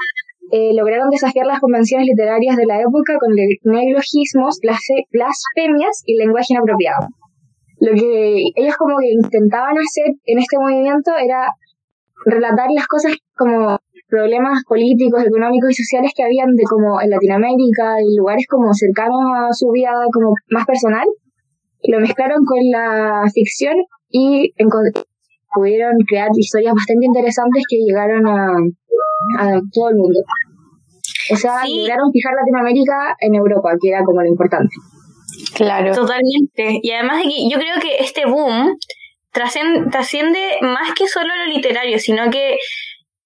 eh, 0.53 0.73
lograron 0.75 1.11
desafiar 1.11 1.47
las 1.47 1.61
convenciones 1.61 2.07
literarias 2.07 2.57
de 2.57 2.67
la 2.67 2.81
época 2.81 3.15
con 3.19 3.35
neologismos, 3.35 4.59
blasfemias 4.61 6.03
y 6.05 6.17
lenguaje 6.17 6.49
inapropiado. 6.51 7.09
Lo 7.81 7.93
que 7.93 8.43
ellos 8.55 8.77
como 8.77 8.99
que 8.99 9.11
intentaban 9.11 9.77
hacer 9.77 10.15
en 10.25 10.39
este 10.39 10.59
movimiento 10.59 11.13
era 11.17 11.53
relatar 12.27 12.69
las 12.71 12.87
cosas 12.87 13.17
como 13.37 13.79
problemas 14.09 14.63
políticos, 14.69 15.25
económicos 15.27 15.71
y 15.71 15.83
sociales 15.83 16.13
que 16.17 16.23
habían 16.23 16.55
de 16.55 16.63
como 16.65 17.01
en 17.01 17.11
Latinoamérica 17.11 17.97
y 18.01 18.17
lugares 18.17 18.47
como 18.49 18.73
cercanos 18.73 19.21
a 19.35 19.53
su 19.53 19.71
vida 19.71 19.91
como 20.13 20.35
más 20.51 20.67
personal. 20.67 21.07
Lo 21.83 22.01
mezclaron 22.01 22.45
con 22.47 22.59
la 22.71 23.25
ficción 23.35 23.75
y 24.09 24.53
pudieron 25.55 25.95
crear 26.09 26.29
historias 26.35 26.75
bastante 26.75 27.07
interesantes 27.07 27.63
que 27.69 27.77
llegaron 27.79 28.27
a, 28.27 28.47
a 29.39 29.61
todo 29.73 29.91
el 29.91 29.97
mundo. 29.97 30.21
O 31.33 31.37
sea, 31.37 31.63
Sí. 31.65 31.79
lograron 31.79 32.11
fijar 32.13 32.35
Latinoamérica 32.35 33.17
en 33.21 33.35
Europa, 33.35 33.71
que 33.81 33.89
era 33.91 34.05
como 34.05 34.21
lo 34.23 34.29
importante. 34.29 34.75
Claro. 35.55 35.93
Totalmente. 35.95 36.81
Y 36.83 36.91
además 36.91 37.19
de 37.19 37.25
que 37.25 37.49
yo 37.51 37.59
creo 37.59 37.81
que 37.81 37.97
este 38.03 38.27
boom 38.27 38.77
trasciende 39.33 40.59
más 40.63 40.93
que 40.95 41.09
solo 41.09 41.35
lo 41.35 41.53
literario, 41.53 41.99
sino 41.99 42.31
que 42.31 42.57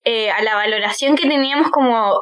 eh, 0.04 0.30
a 0.30 0.42
la 0.42 0.54
valoración 0.54 1.16
que 1.16 1.28
teníamos 1.28 1.70
como 1.70 2.12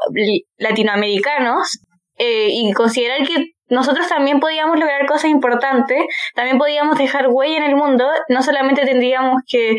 latinoamericanos 0.58 1.78
eh, 2.18 2.48
y 2.50 2.72
considerar 2.72 3.26
que 3.26 3.52
nosotros 3.68 4.08
también 4.08 4.40
podíamos 4.40 4.78
lograr 4.78 5.06
cosas 5.06 5.30
importantes, 5.30 6.04
también 6.34 6.58
podíamos 6.58 6.98
dejar 6.98 7.28
huella 7.28 7.58
en 7.58 7.64
el 7.64 7.76
mundo, 7.76 8.06
no 8.28 8.42
solamente 8.42 8.84
tendríamos 8.84 9.42
que 9.46 9.78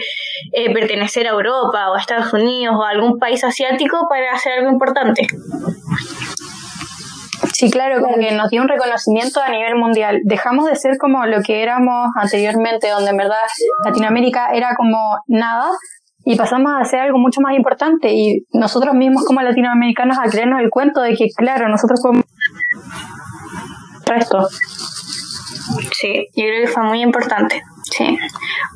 eh, 0.53 0.73
pertenecer 0.73 1.27
a 1.27 1.31
Europa 1.31 1.89
o 1.89 1.95
a 1.95 1.99
Estados 1.99 2.33
Unidos 2.33 2.75
o 2.77 2.83
a 2.83 2.89
algún 2.89 3.19
país 3.19 3.43
asiático 3.43 4.07
para 4.09 4.33
hacer 4.33 4.59
algo 4.59 4.71
importante. 4.71 5.27
Sí, 7.53 7.71
claro, 7.71 8.01
como 8.01 8.17
que 8.17 8.31
nos 8.33 8.49
dio 8.49 8.61
un 8.61 8.67
reconocimiento 8.67 9.41
a 9.41 9.49
nivel 9.49 9.75
mundial. 9.75 10.19
Dejamos 10.25 10.65
de 10.65 10.75
ser 10.75 10.97
como 10.99 11.25
lo 11.25 11.41
que 11.41 11.63
éramos 11.63 12.09
anteriormente, 12.15 12.89
donde 12.89 13.09
en 13.09 13.17
verdad 13.17 13.41
Latinoamérica 13.83 14.49
era 14.53 14.75
como 14.75 15.17
nada, 15.27 15.71
y 16.29 16.35
pasamos 16.35 16.73
a 16.73 16.81
hacer 16.81 16.99
algo 16.99 17.17
mucho 17.19 17.39
más 17.39 17.55
importante. 17.55 18.11
Y 18.11 18.45
nosotros 18.51 18.93
mismos 18.93 19.23
como 19.25 19.41
latinoamericanos 19.41 20.17
a 20.19 20.29
creernos 20.29 20.59
el 20.59 20.69
cuento 20.69 21.01
de 21.01 21.15
que, 21.15 21.29
claro, 21.35 21.69
nosotros 21.69 22.01
podemos... 22.03 22.25
Resto. 24.07 24.47
Sí, 25.99 26.27
yo 26.35 26.43
creo 26.45 26.65
que 26.65 26.71
fue 26.71 26.83
muy 26.83 27.01
importante. 27.01 27.61
Sí. 27.95 28.17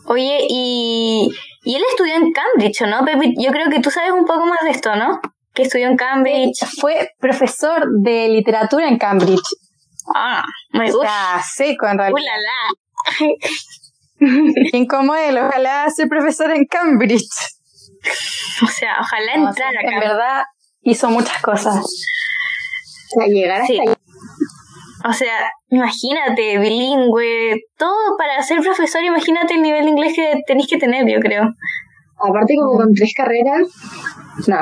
Oye, 0.06 0.40
y, 0.50 1.30
y 1.64 1.76
él 1.76 1.84
estudió 1.90 2.16
en 2.16 2.32
Cambridge, 2.32 2.82
¿o 2.82 2.88
¿no? 2.88 3.06
Pepi? 3.06 3.36
Yo 3.38 3.52
creo 3.52 3.70
que 3.70 3.80
tú 3.80 3.90
sabes 3.92 4.12
un 4.12 4.26
poco 4.26 4.46
más 4.46 4.60
de 4.64 4.72
esto, 4.72 4.96
¿no? 4.96 5.20
Que 5.54 5.64
estudió 5.64 5.88
en 5.88 5.98
Cambridge. 5.98 6.60
Fue 6.80 7.10
profesor 7.20 7.86
de 8.02 8.30
literatura 8.30 8.88
en 8.88 8.98
Cambridge. 8.98 9.42
Ah, 10.16 10.44
muy 10.74 10.90
O 10.90 10.94
gusto. 10.94 11.02
sea, 11.04 11.42
seco 11.44 11.88
en 11.88 11.98
realidad. 11.98 12.20
¡Ulala! 12.22 13.38
¿Quién 14.72 14.86
como 14.86 15.16
él? 15.16 15.38
Ojalá 15.38 15.90
ser 15.90 16.08
profesor 16.08 16.52
en 16.52 16.66
Cambridge. 16.66 17.28
O 18.64 18.68
sea, 18.68 18.98
ojalá 19.00 19.38
No, 19.38 19.50
entrar 19.50 19.72
sí, 19.72 19.78
acá. 19.78 19.94
en 19.94 20.00
verdad 20.00 20.44
hizo 20.82 21.10
muchas 21.10 21.42
cosas. 21.42 21.76
O 21.76 23.20
sea, 23.20 23.28
llegar 23.28 23.62
hasta 23.62 23.68
Sí. 23.68 23.80
ahí. 23.80 23.94
O 25.08 25.14
sea, 25.14 25.50
imagínate, 25.70 26.60
bilingüe, 26.60 27.62
todo 27.78 28.18
para 28.18 28.42
ser 28.44 28.62
profesor, 28.62 29.04
imagínate 29.04 29.56
el 29.56 29.62
nivel 29.62 29.84
de 29.86 29.90
inglés 29.92 30.14
que 30.16 30.34
tenéis 30.46 30.68
que 30.70 30.78
tener, 30.78 31.06
yo 31.08 31.20
creo. 31.20 31.44
Aparte 32.20 32.56
como 32.56 32.78
con 32.78 32.94
tres 32.94 33.14
carreras, 33.16 33.68
no, 34.48 34.58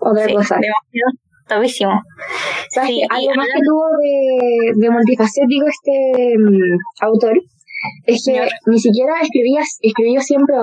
otra 0.00 0.24
Sí, 0.26 0.34
cosa. 0.34 0.56
demasiado 0.56 1.10
topísimo. 1.48 2.00
¿Sabes 2.70 2.90
Sí, 2.90 3.02
Algo 3.08 3.30
más 3.36 3.46
que 3.46 3.60
tuvo 3.64 3.84
de, 4.02 4.72
de 4.74 4.90
multifacético 4.90 5.66
este 5.68 6.34
mm, 6.36 6.78
autor 7.02 7.38
es 8.06 8.24
que 8.26 8.32
Señor. 8.32 8.48
ni 8.66 8.80
siquiera 8.80 9.12
escribía, 9.22 9.60
escribió 9.80 10.20
siempre 10.20 10.56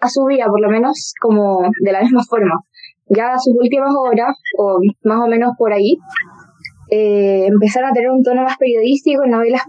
a 0.00 0.08
su 0.10 0.24
vida, 0.26 0.44
por 0.48 0.60
lo 0.60 0.68
menos 0.68 1.14
como 1.22 1.62
de 1.80 1.92
la 1.92 2.02
misma 2.02 2.22
forma. 2.28 2.60
Ya 3.08 3.38
sus 3.38 3.54
últimas 3.58 3.94
obras, 3.96 4.36
o 4.58 4.78
más 5.04 5.20
o 5.24 5.28
menos 5.28 5.52
por 5.56 5.72
ahí, 5.72 5.96
eh, 6.90 7.46
empezaron 7.46 7.90
a 7.90 7.92
tener 7.92 8.10
un 8.10 8.22
tono 8.22 8.42
más 8.42 8.56
periodístico 8.58 9.24
en 9.24 9.30
novelas 9.32 9.62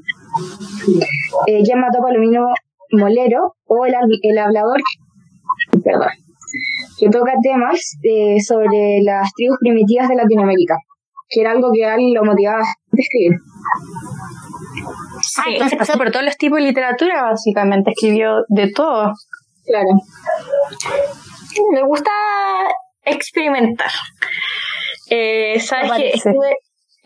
eh, 1.47 1.61
¿Quién 1.63 1.79
mató 1.79 1.99
a 1.99 2.03
Palomino 2.03 2.47
Molero? 2.91 3.55
o 3.65 3.85
El, 3.85 3.93
el 4.21 4.37
Hablador, 4.37 4.79
perdón, 5.83 6.09
que 6.99 7.09
toca 7.09 7.33
temas 7.41 7.97
eh, 8.03 8.37
sobre 8.41 8.99
las 9.03 9.31
tribus 9.33 9.57
primitivas 9.59 10.07
de 10.09 10.15
Latinoamérica, 10.15 10.75
que 11.29 11.41
era 11.41 11.51
algo 11.51 11.69
que 11.73 11.85
a 11.85 11.95
él 11.95 12.13
lo 12.13 12.23
motivaba 12.23 12.59
a 12.61 12.75
escribir. 12.97 13.33
Ah, 15.37 15.43
Sí. 15.45 15.53
entonces 15.53 15.77
pasó 15.77 15.97
por 15.97 16.11
todos 16.11 16.23
los 16.25 16.37
tipos 16.37 16.59
de 16.59 16.65
literatura, 16.65 17.23
básicamente. 17.23 17.91
Escribió 17.91 18.43
de 18.47 18.71
todo. 18.71 19.11
Claro. 19.65 19.89
Me 21.73 21.83
gusta 21.83 22.11
experimentar. 23.03 23.89
Eh, 25.09 25.59
Sabes 25.59 25.91
que 25.93 26.09
estuve, 26.09 26.55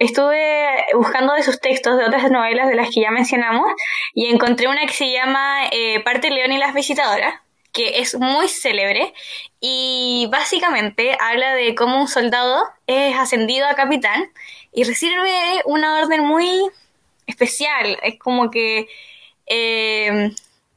estuve 0.05 0.84
buscando 0.96 1.34
de 1.34 1.43
sus 1.43 1.60
textos 1.60 1.96
de 1.96 2.05
otras 2.05 2.31
novelas 2.31 2.67
de 2.67 2.75
las 2.75 2.89
que 2.89 3.01
ya 3.01 3.12
mencionamos 3.12 3.72
y 4.15 4.27
encontré 4.27 4.67
una 4.67 4.88
que 4.88 4.93
se 4.93 5.12
llama 5.12 5.67
eh, 5.72 6.00
Parte 6.03 6.31
León 6.31 6.51
y 6.51 6.58
las 6.58 6.74
visitadoras, 6.74 7.36
que 7.72 8.00
es 8.00 8.15
muy 8.15 8.48
célebre 8.48 9.13
y 9.60 10.27
básicamente 10.31 11.15
habla 11.20 11.53
de 11.53 11.75
cómo 11.75 12.01
un 12.01 12.08
soldado 12.08 12.63
es 12.88 13.15
ascendido 13.15 13.67
a 13.67 13.75
capitán 13.75 14.31
y 14.74 14.86
recibe 14.86 15.62
una 15.65 16.00
orden 16.00 16.25
muy 16.25 16.67
especial. 17.27 18.00
Es 18.01 18.17
como 18.17 18.50
que 18.50 18.88
eh, 19.46 20.31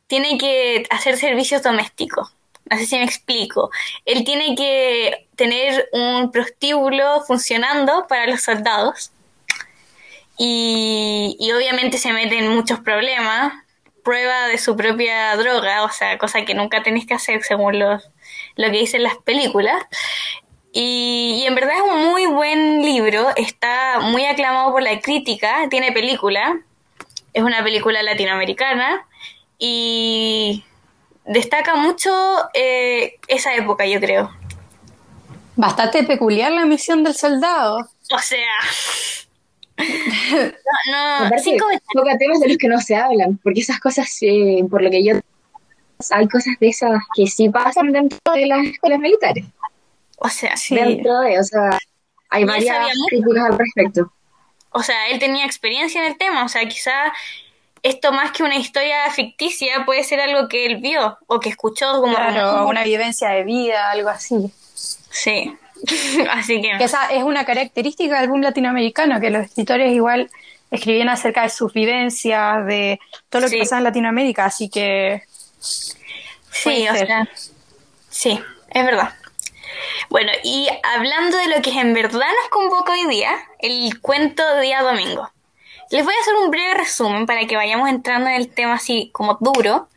tiene 0.06 0.36
que 0.36 0.86
hacer 0.90 1.16
servicios 1.16 1.62
domésticos. 1.62 2.34
No 2.70 2.76
sé 2.78 2.86
si 2.86 2.96
me 2.96 3.04
explico. 3.04 3.70
Él 4.04 4.24
tiene 4.24 4.54
que 4.54 5.28
tener 5.34 5.88
un 5.92 6.30
prostíbulo 6.30 7.22
funcionando 7.26 8.06
para 8.06 8.26
los 8.26 8.42
soldados. 8.42 9.12
Y, 10.36 11.36
y 11.38 11.52
obviamente 11.52 11.98
se 11.98 12.12
mete 12.12 12.38
en 12.38 12.48
muchos 12.48 12.80
problemas. 12.80 13.52
Prueba 14.02 14.48
de 14.48 14.58
su 14.58 14.76
propia 14.76 15.34
droga, 15.36 15.82
o 15.84 15.90
sea, 15.90 16.18
cosa 16.18 16.44
que 16.44 16.54
nunca 16.54 16.82
tenéis 16.82 17.06
que 17.06 17.14
hacer 17.14 17.42
según 17.42 17.78
los, 17.78 18.10
lo 18.56 18.70
que 18.70 18.78
dicen 18.78 19.02
las 19.02 19.16
películas. 19.16 19.82
Y, 20.72 21.40
y 21.42 21.46
en 21.46 21.54
verdad 21.54 21.76
es 21.76 21.82
un 21.82 22.10
muy 22.10 22.26
buen 22.26 22.82
libro, 22.82 23.28
está 23.36 24.00
muy 24.00 24.26
aclamado 24.26 24.72
por 24.72 24.82
la 24.82 25.00
crítica, 25.00 25.68
tiene 25.70 25.92
película. 25.92 26.60
es 27.32 27.42
una 27.42 27.62
película 27.62 28.02
latinoamericana 28.02 29.06
y 29.58 30.64
destaca 31.24 31.74
mucho 31.74 32.10
eh, 32.54 33.18
esa 33.28 33.54
época, 33.54 33.86
yo 33.86 34.00
creo. 34.00 34.30
Bastante 35.56 36.02
peculiar 36.04 36.52
la 36.52 36.64
misión 36.64 37.02
del 37.04 37.14
soldado. 37.14 37.88
O 38.10 38.18
sea... 38.18 38.52
no, 40.90 41.30
no, 41.30 41.38
cinco 41.38 41.66
toca 41.92 42.16
temas 42.16 42.40
de 42.40 42.48
los 42.48 42.58
que 42.58 42.68
no 42.68 42.80
se 42.80 42.96
hablan, 42.96 43.38
porque 43.42 43.60
esas 43.60 43.80
cosas, 43.80 44.08
eh, 44.22 44.64
por 44.70 44.82
lo 44.82 44.90
que 44.90 45.04
yo... 45.04 45.14
Hay 46.10 46.28
cosas 46.28 46.54
de 46.60 46.68
esas 46.68 47.00
que 47.14 47.26
sí 47.26 47.48
pasan 47.48 47.92
dentro 47.92 48.18
de 48.34 48.46
las 48.46 48.66
escuelas 48.66 48.98
militares. 48.98 49.44
O 50.18 50.28
sea, 50.28 50.56
Sí. 50.56 50.74
Dentro 50.74 51.20
de, 51.20 51.38
o 51.38 51.44
sea, 51.44 51.78
hay 52.30 52.44
varias 52.44 52.88
críticas 53.08 53.44
al 53.44 53.58
respecto. 53.58 54.12
o 54.70 54.82
sea, 54.82 55.08
él 55.08 55.18
tenía 55.18 55.46
experiencia 55.46 56.04
en 56.04 56.10
el 56.10 56.18
tema, 56.18 56.44
o 56.44 56.48
sea, 56.48 56.66
quizá 56.66 57.12
esto 57.82 58.12
más 58.12 58.32
que 58.32 58.42
una 58.42 58.56
historia 58.56 59.08
ficticia 59.10 59.84
puede 59.84 60.02
ser 60.04 60.20
algo 60.20 60.48
que 60.48 60.66
él 60.66 60.78
vio 60.78 61.18
o 61.26 61.38
que 61.38 61.50
escuchó 61.50 62.00
como... 62.00 62.14
Claro, 62.16 62.66
una 62.66 62.82
vivencia 62.82 63.28
de 63.28 63.44
vida, 63.44 63.90
algo 63.90 64.08
así. 64.08 64.50
Sí, 64.74 65.56
así 66.30 66.60
que... 66.60 66.78
Que 66.78 66.84
esa 66.84 67.06
es 67.06 67.22
una 67.22 67.44
característica 67.44 68.20
del 68.20 68.30
boom 68.30 68.42
latinoamericano, 68.42 69.20
que 69.20 69.30
los 69.30 69.46
escritores 69.46 69.92
igual 69.92 70.30
escribían 70.70 71.08
acerca 71.08 71.42
de 71.42 71.50
sus 71.50 71.72
vivencias, 71.72 72.66
de 72.66 72.98
todo 73.28 73.42
lo 73.42 73.48
que 73.48 73.54
Sí. 73.54 73.58
pasaba 73.60 73.78
en 73.78 73.84
Latinoamérica, 73.84 74.44
así 74.46 74.68
que 74.68 75.22
Sí, 75.58 76.86
o 76.88 76.94
sea, 76.94 77.28
sí, 78.08 78.40
es 78.70 78.84
verdad. 78.84 79.12
Bueno, 80.08 80.30
y 80.44 80.68
hablando 80.82 81.36
de 81.36 81.48
lo 81.48 81.62
que 81.62 81.70
en 81.78 81.92
verdad 81.94 82.20
nos 82.20 82.48
convoca 82.50 82.92
hoy 82.92 83.06
día, 83.08 83.30
el 83.58 84.00
cuento 84.00 84.42
de 84.54 84.62
día 84.62 84.82
domingo. 84.82 85.30
Les 85.90 86.04
voy 86.04 86.14
a 86.14 86.20
hacer 86.20 86.34
un 86.36 86.50
breve 86.50 86.74
resumen 86.74 87.26
para 87.26 87.46
que 87.46 87.56
vayamos 87.56 87.88
entrando 87.88 88.28
en 88.28 88.36
el 88.36 88.48
tema 88.48 88.74
así 88.74 89.10
como 89.12 89.36
duro. 89.40 89.88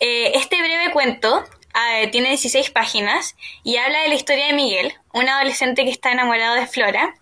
Eh, 0.00 0.32
este 0.34 0.58
breve 0.58 0.92
cuento 0.92 1.44
eh, 1.74 2.08
tiene 2.08 2.30
16 2.30 2.70
páginas 2.70 3.36
y 3.62 3.76
habla 3.76 4.02
de 4.02 4.08
la 4.08 4.14
historia 4.14 4.46
de 4.46 4.52
Miguel, 4.52 4.94
un 5.12 5.28
adolescente 5.28 5.84
que 5.84 5.90
está 5.90 6.12
enamorado 6.12 6.54
de 6.54 6.66
Flora, 6.66 7.14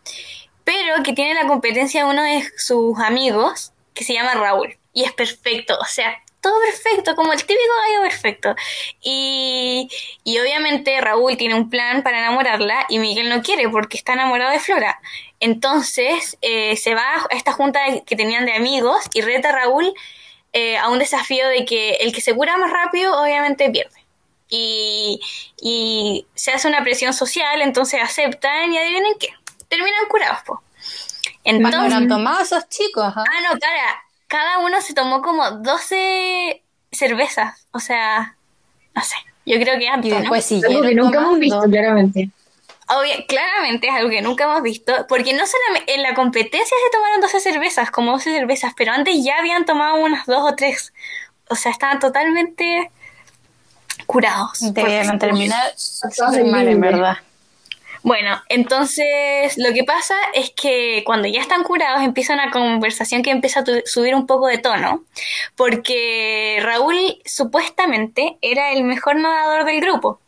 pero 0.64 1.02
que 1.02 1.12
tiene 1.12 1.34
la 1.34 1.46
competencia 1.46 2.04
de 2.04 2.10
uno 2.10 2.22
de 2.22 2.44
sus 2.56 2.98
amigos 2.98 3.72
que 3.94 4.04
se 4.04 4.14
llama 4.14 4.34
Raúl. 4.34 4.76
Y 4.92 5.04
es 5.04 5.12
perfecto, 5.12 5.78
o 5.80 5.84
sea, 5.84 6.20
todo 6.40 6.54
perfecto, 6.60 7.14
como 7.14 7.32
el 7.32 7.38
típico 7.40 7.72
gallo 7.86 8.02
perfecto. 8.02 8.54
Y, 9.02 9.88
y 10.24 10.38
obviamente 10.38 11.00
Raúl 11.00 11.36
tiene 11.36 11.54
un 11.54 11.70
plan 11.70 12.02
para 12.02 12.18
enamorarla 12.18 12.86
y 12.88 12.98
Miguel 12.98 13.28
no 13.28 13.42
quiere 13.42 13.68
porque 13.68 13.96
está 13.96 14.14
enamorado 14.14 14.50
de 14.50 14.58
Flora. 14.58 15.00
Entonces 15.38 16.38
eh, 16.42 16.76
se 16.76 16.94
va 16.94 17.14
a 17.30 17.36
esta 17.36 17.52
junta 17.52 17.80
que 18.06 18.16
tenían 18.16 18.46
de 18.46 18.54
amigos 18.54 19.00
y 19.14 19.20
reta 19.20 19.50
a 19.50 19.52
Raúl 19.52 19.94
eh, 20.52 20.76
a 20.78 20.88
un 20.88 20.98
desafío 20.98 21.46
de 21.48 21.64
que 21.64 21.92
el 22.00 22.12
que 22.12 22.20
se 22.20 22.34
cura 22.34 22.56
más 22.56 22.72
rápido 22.72 23.20
obviamente 23.20 23.70
pierde. 23.70 23.99
Y, 24.50 25.20
y 25.62 26.26
se 26.34 26.50
hace 26.52 26.66
una 26.66 26.82
presión 26.82 27.12
social, 27.12 27.62
entonces 27.62 28.00
aceptan 28.02 28.72
y 28.72 28.78
adivinen 28.78 29.14
qué, 29.18 29.28
terminan 29.68 30.06
curados. 30.08 30.42
Po. 30.44 30.62
Entonces, 31.44 31.80
habrán 31.80 32.08
tomado 32.08 32.42
esos 32.42 32.68
chicos, 32.68 33.04
¿ah? 33.04 33.24
Ah, 33.26 33.40
no, 33.42 33.58
cara, 33.58 34.02
cada 34.26 34.58
uno 34.58 34.80
se 34.80 34.94
tomó 34.94 35.22
como 35.22 35.50
12 35.50 36.62
cervezas. 36.92 37.66
O 37.72 37.80
sea, 37.80 38.36
no 38.94 39.02
sé. 39.02 39.16
Yo 39.46 39.58
creo 39.58 39.78
que 39.78 39.84
Y 39.84 39.88
harto, 39.88 40.08
¿no? 40.08 40.16
después 40.20 40.52
Algo 40.52 40.82
que 40.82 40.94
nunca 40.94 41.18
hemos 41.18 41.38
visto, 41.38 41.62
claramente. 41.62 42.30
Claramente 43.28 43.88
es 43.88 43.94
algo 43.94 44.10
que 44.10 44.22
nunca 44.22 44.44
hemos 44.44 44.62
visto. 44.62 44.92
Porque 45.08 45.32
no 45.32 45.44
solamente 45.46 45.94
en 45.94 46.02
la 46.02 46.14
competencia 46.14 46.76
se 46.84 46.96
tomaron 46.96 47.20
12 47.20 47.40
cervezas, 47.40 47.90
como 47.90 48.12
12 48.12 48.32
cervezas, 48.32 48.72
pero 48.76 48.92
antes 48.92 49.24
ya 49.24 49.38
habían 49.38 49.64
tomado 49.64 49.96
unas 49.96 50.26
dos 50.26 50.52
o 50.52 50.54
tres. 50.54 50.92
O 51.48 51.56
sea, 51.56 51.72
estaban 51.72 51.98
totalmente 51.98 52.90
curados. 54.10 54.58
Debieron 54.74 55.18
Porque- 55.18 55.26
terminar 55.26 55.72
mal, 56.46 56.68
en 56.68 56.80
verdad. 56.80 57.16
Bueno, 58.02 58.40
entonces 58.48 59.58
lo 59.58 59.74
que 59.74 59.84
pasa 59.84 60.14
es 60.32 60.50
que 60.56 61.02
cuando 61.04 61.28
ya 61.28 61.40
están 61.42 61.62
curados 61.62 62.02
empieza 62.02 62.32
una 62.32 62.50
conversación 62.50 63.22
que 63.22 63.30
empieza 63.30 63.60
a 63.60 63.64
subir 63.84 64.14
un 64.14 64.26
poco 64.26 64.46
de 64.46 64.56
tono, 64.56 65.04
porque 65.54 66.58
Raúl 66.62 66.96
supuestamente 67.26 68.38
era 68.40 68.72
el 68.72 68.84
mejor 68.84 69.16
nadador 69.16 69.66
del 69.66 69.82
grupo 69.82 70.18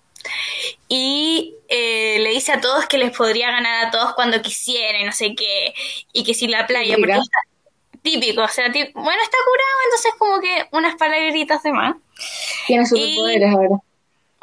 y 0.87 1.55
eh, 1.69 2.19
le 2.21 2.31
dice 2.31 2.53
a 2.53 2.61
todos 2.61 2.87
que 2.87 2.99
les 2.99 3.17
podría 3.17 3.51
ganar 3.51 3.87
a 3.87 3.91
todos 3.91 4.15
cuando 4.15 4.43
quisiera 4.43 5.01
y 5.01 5.05
no 5.05 5.13
sé 5.13 5.35
qué, 5.35 5.73
y 6.13 6.25
que 6.25 6.35
si 6.35 6.49
la 6.49 6.67
playa, 6.67 6.97
porque 6.99 7.19
típico, 8.03 8.43
o 8.43 8.49
sea, 8.49 8.69
bueno, 8.69 9.23
está 9.23 9.37
curado, 9.47 9.79
entonces 9.85 10.13
como 10.19 10.41
que 10.41 10.67
unas 10.73 10.97
palabritas 10.97 11.63
de 11.63 11.73
más. 11.73 11.97
Tiene 12.67 12.87
superpoderes 12.87 13.55
ahora. 13.55 13.77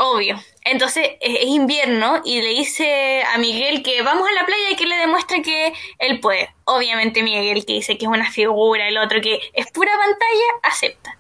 Obvio. 0.02 0.40
Entonces 0.64 1.10
es 1.20 1.40
es 1.42 1.46
invierno 1.48 2.22
y 2.24 2.42
le 2.42 2.50
dice 2.50 3.22
a 3.24 3.38
Miguel 3.38 3.84
que 3.84 4.02
vamos 4.02 4.28
a 4.30 4.32
la 4.32 4.46
playa 4.46 4.70
y 4.72 4.76
que 4.78 4.86
le 4.86 4.96
demuestre 4.96 5.42
que 5.42 5.74
él 5.98 6.22
puede. 6.22 6.54
Obviamente 6.64 7.22
Miguel 7.22 7.66
que 7.66 7.74
dice 7.74 7.98
que 7.98 8.06
es 8.06 8.10
una 8.12 8.32
figura, 8.32 8.88
el 8.88 8.98
otro 8.98 9.20
que 9.20 9.40
es 9.54 9.70
pura 9.72 9.92
pantalla, 9.92 10.46
acepta. 10.64 11.18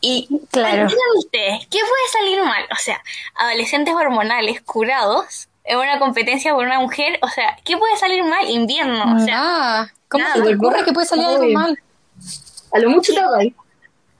Y 0.00 0.28
Claro. 0.52 0.86
ustedes, 1.18 1.66
¿qué 1.68 1.78
puede 1.78 2.08
salir 2.12 2.42
mal? 2.44 2.64
O 2.70 2.76
sea, 2.76 3.02
adolescentes 3.34 3.94
hormonales 3.94 4.60
curados 4.62 5.48
en 5.64 5.78
una 5.78 5.98
competencia 5.98 6.52
por 6.54 6.66
una 6.66 6.80
mujer, 6.80 7.18
o 7.22 7.28
sea, 7.28 7.56
¿qué 7.64 7.76
puede 7.76 7.96
salir 7.96 8.24
mal? 8.24 8.48
Invierno, 8.48 9.16
o 9.16 9.18
sea, 9.18 9.36
Nada. 9.36 9.94
¿Cómo 10.08 10.24
nada. 10.24 10.36
se 10.36 10.42
te 10.42 10.54
ocurre 10.56 10.84
que 10.84 10.92
puede 10.92 11.06
salir 11.06 11.26
algo 11.26 11.46
mal? 11.48 11.78
A 12.72 12.78
lo 12.78 12.90
mucho 12.90 13.12
ahí. 13.38 13.54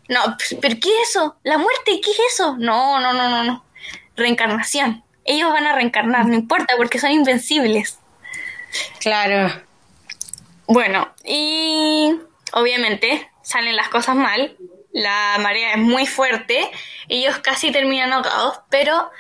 no, 0.09 0.21
pero 0.61 0.77
¿qué 0.81 0.89
es 0.89 1.11
eso? 1.11 1.37
¿La 1.43 1.59
muerte? 1.59 2.01
¿Qué 2.03 2.11
es 2.11 2.19
eso? 2.33 2.57
No, 2.59 3.01
no, 3.01 3.13
no, 3.13 3.29
no, 3.29 3.45
no. 3.45 3.65
Reencarnación. 4.17 5.03
Ellos 5.25 5.53
van 5.53 5.67
a 5.67 5.75
reencarnar, 5.75 6.27
no 6.27 6.35
importa, 6.35 6.75
porque 6.77 6.99
son 6.99 7.11
invencibles. 7.11 7.99
Claro. 9.01 9.53
Bueno, 10.67 11.13
y 11.25 12.15
obviamente 12.53 13.31
salen 13.43 13.77
las 13.77 13.89
cosas 13.89 14.17
mal, 14.17 14.57
la 14.93 15.37
marea 15.41 15.73
es 15.73 15.79
muy 15.79 16.07
fuerte, 16.07 16.71
ellos 17.09 17.39
casi 17.39 17.73
terminan 17.73 18.13
ahogados, 18.13 18.61
pero 18.71 19.11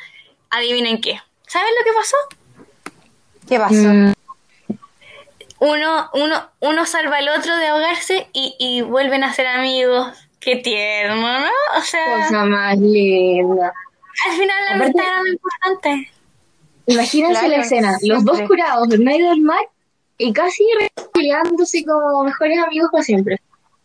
adivinen 0.51 1.01
qué. 1.01 1.21
¿Saben 1.53 1.69
lo 1.79 1.85
que 1.85 1.93
pasó? 1.93 2.17
¿Qué 3.49 3.59
pasó? 3.59 3.75
Mm, 3.75 4.13
Uno, 5.61 6.11
uno, 6.15 6.51
uno 6.61 6.87
salva 6.87 7.19
al 7.19 7.29
otro 7.29 7.57
de 7.57 7.67
ahogarse 7.69 8.27
y, 8.33 8.57
y 8.59 8.81
vuelven 8.83 9.23
a 9.23 9.33
ser 9.33 9.47
amigos. 9.47 10.09
Qué 10.41 10.57
tierno, 10.57 11.41
¿no? 11.41 11.51
O 11.79 11.81
sea, 11.83 12.17
cosa 12.27 12.45
más 12.47 12.77
linda. 12.79 13.73
al 14.27 14.33
final 14.33 14.57
la 14.69 14.75
Aparte- 14.77 14.85
amistad 14.85 15.05
era 15.07 15.23
lo 15.23 15.29
importante. 15.29 16.11
Imagínense 16.87 17.33
Claro, 17.41 17.49
la 17.49 17.57
escena, 17.63 17.97
los 18.03 18.25
dos 18.25 18.41
curados 18.43 18.91
en 18.93 19.05
medio 19.05 19.29
del 19.31 19.41
mar 19.41 19.61
y 20.19 20.33
casi 20.33 20.65
peleándose 21.15 21.85
como 21.85 22.25
mejores 22.25 22.59
amigos 22.59 22.89
para 22.91 23.05
siempre. 23.05 23.41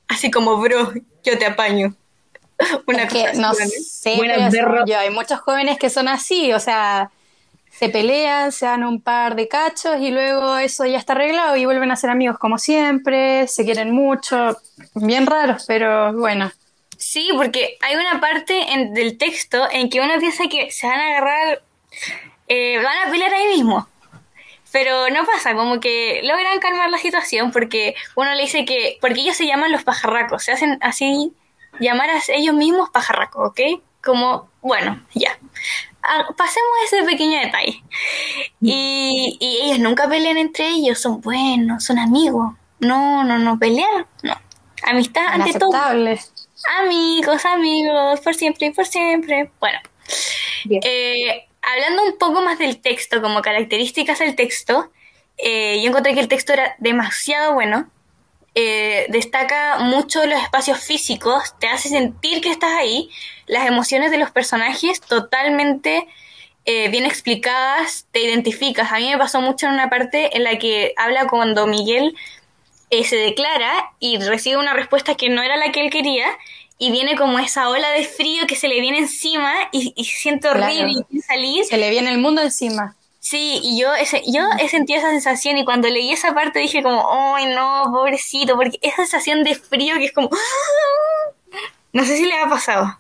Así 0.08 0.32
como, 0.32 0.58
bro, 0.58 0.94
yo 1.24 1.38
te 1.38 1.46
apaño. 1.46 1.94
Una 2.88 3.04
Es 3.04 3.14
que, 3.14 3.20
cosa 3.26 3.30
así, 3.30 3.40
no 3.40 3.54
sé, 3.54 4.16
Buena 4.16 4.50
pero 4.50 4.84
yo, 4.88 4.98
hay 4.98 5.12
muchos 5.12 5.40
jóvenes 5.42 5.78
que 5.78 5.92
son 5.92 6.08
así, 6.08 6.54
o 6.54 6.60
sea, 6.60 7.12
se 7.78 7.90
pelean, 7.90 8.52
se 8.52 8.66
dan 8.66 8.84
un 8.84 9.02
par 9.02 9.36
de 9.36 9.48
cachos 9.48 9.98
y 10.00 10.10
luego 10.10 10.58
eso 10.58 10.86
ya 10.86 10.98
está 10.98 11.14
arreglado 11.14 11.56
y 11.58 11.66
vuelven 11.66 11.92
a 11.92 11.96
ser 11.96 12.10
amigos 12.10 12.38
como 12.40 12.58
siempre, 12.58 13.48
se 13.48 13.66
quieren 13.66 13.92
mucho, 13.92 14.58
bien 14.96 15.26
raros, 15.28 15.66
pero 15.68 16.14
bueno. 16.14 16.52
Sí, 16.98 17.30
porque 17.36 17.78
hay 17.82 17.96
una 17.96 18.20
parte 18.20 18.74
en- 18.74 18.94
del 18.96 19.18
texto 19.20 19.68
en 19.72 19.90
que 19.90 20.02
uno 20.02 20.18
piensa 20.20 20.46
que 20.50 20.72
se 20.72 20.88
van 20.88 21.00
a 21.00 21.08
agarrar, 21.10 21.62
eh, 22.48 22.78
van 22.84 23.08
a 23.08 23.12
pelear 23.12 23.34
ahí 23.34 23.48
mismo. 23.56 23.88
Pero 24.72 25.10
no 25.10 25.26
pasa, 25.26 25.54
como 25.56 25.80
que 25.80 26.22
logran 26.24 26.60
calmar 26.60 26.90
la 26.90 26.98
situación 26.98 27.52
porque 27.52 27.96
uno 28.16 28.34
le 28.34 28.42
dice 28.42 28.66
que, 28.66 28.98
porque 29.00 29.22
ellos 29.22 29.38
se 29.38 29.46
llaman 29.46 29.72
los 29.72 29.84
pajarracos, 29.84 30.44
se 30.44 30.52
hacen 30.52 30.78
así 30.82 31.32
llamar 31.80 32.10
a 32.10 32.20
ellos 32.30 32.56
mismos 32.56 32.90
pajarracos, 32.90 33.50
¿ok? 33.52 33.60
Como, 34.04 34.50
bueno, 34.62 35.06
ya. 35.14 35.38
Pasemos 36.38 36.70
ese 36.86 37.04
pequeño 37.04 37.40
detalle. 37.40 37.84
Y, 38.62 39.38
y 39.40 39.62
ellos 39.64 39.80
nunca 39.80 40.08
pelean 40.08 40.38
entre 40.38 40.68
ellos, 40.68 41.00
son 41.00 41.22
buenos, 41.22 41.84
son 41.84 42.00
amigos. 42.00 42.54
No, 42.80 43.24
no, 43.24 43.38
no, 43.38 43.58
pelear, 43.60 44.08
no. 44.24 44.36
Amistad 44.84 45.26
ante 45.28 45.58
todo. 45.58 45.76
Amigos, 46.82 47.46
amigos, 47.46 48.20
por 48.22 48.36
siempre 48.36 48.68
y 48.68 48.72
por 48.72 48.86
siempre. 48.86 49.52
Bueno, 49.60 49.80
eh, 50.84 51.48
hablando 51.62 52.04
un 52.04 52.18
poco 52.18 52.42
más 52.42 52.60
del 52.60 52.80
texto, 52.80 53.22
como 53.22 53.42
características 53.42 54.20
del 54.20 54.36
texto, 54.36 54.92
eh, 55.38 55.82
yo 55.82 55.90
encontré 55.90 56.14
que 56.14 56.20
el 56.20 56.28
texto 56.28 56.54
era 56.54 56.76
demasiado 56.80 57.54
bueno. 57.54 57.90
Eh, 58.60 59.06
destaca 59.10 59.78
mucho 59.78 60.26
los 60.26 60.42
espacios 60.42 60.80
físicos, 60.80 61.54
te 61.60 61.68
hace 61.68 61.90
sentir 61.90 62.42
que 62.42 62.50
estás 62.50 62.72
ahí, 62.72 63.08
las 63.46 63.68
emociones 63.68 64.10
de 64.10 64.18
los 64.18 64.32
personajes 64.32 65.00
totalmente 65.00 66.08
eh, 66.66 66.90
bien 66.90 67.06
explicadas, 67.06 68.08
te 68.12 68.22
identificas. 68.24 68.92
A 68.92 68.98
mí 68.98 69.10
me 69.12 69.18
pasó 69.20 69.42
mucho 69.42 69.68
en 69.68 69.74
una 69.74 69.92
parte 69.92 70.36
en 70.36 70.44
la 70.44 70.58
que 70.58 70.94
habla 70.98 71.28
cuando 71.28 71.68
Miguel 71.68 72.16
eh, 72.90 73.04
se 73.04 73.16
declara 73.18 73.92
y 74.00 74.18
recibe 74.18 74.58
una 74.58 74.74
respuesta 74.74 75.14
que 75.14 75.30
no 75.30 75.44
era 75.44 75.56
la 75.58 75.72
que 75.72 75.82
él 75.86 75.92
quería 75.92 76.26
y 76.80 76.90
viene 76.92 77.16
como 77.16 77.38
esa 77.38 77.70
ola 77.70 77.92
de 77.92 78.06
frío 78.06 78.48
que 78.48 78.56
se 78.56 78.68
le 78.68 78.82
viene 78.82 78.98
encima 78.98 79.54
y, 79.72 79.94
y 79.96 80.06
se 80.06 80.18
siente 80.18 80.48
horrible 80.50 80.94
Claro. 80.94 81.08
y 81.12 81.20
salir. 81.22 81.66
Se 81.66 81.78
le 81.78 81.92
viene 81.92 82.10
el 82.10 82.18
mundo 82.18 82.42
encima. 82.42 82.96
Sí, 83.30 83.60
y 83.62 83.78
yo, 83.78 83.94
ese, 83.94 84.24
yo 84.26 84.42
he 84.58 84.70
sentido 84.70 85.00
esa 85.00 85.10
sensación 85.10 85.58
y 85.58 85.66
cuando 85.66 85.90
leí 85.90 86.14
esa 86.14 86.34
parte 86.34 86.60
dije 86.60 86.82
como, 86.82 87.06
ay 87.36 87.54
no, 87.54 87.84
pobrecito, 87.92 88.56
porque 88.56 88.80
esa 88.82 89.06
sensación 89.06 89.44
de 89.44 89.54
frío 89.54 89.96
que 89.96 90.06
es 90.06 90.14
como... 90.14 90.30
No 91.92 92.06
sé 92.06 92.16
si 92.16 92.26
le 92.26 92.38
ha 92.38 92.48
pasado. 92.48 92.98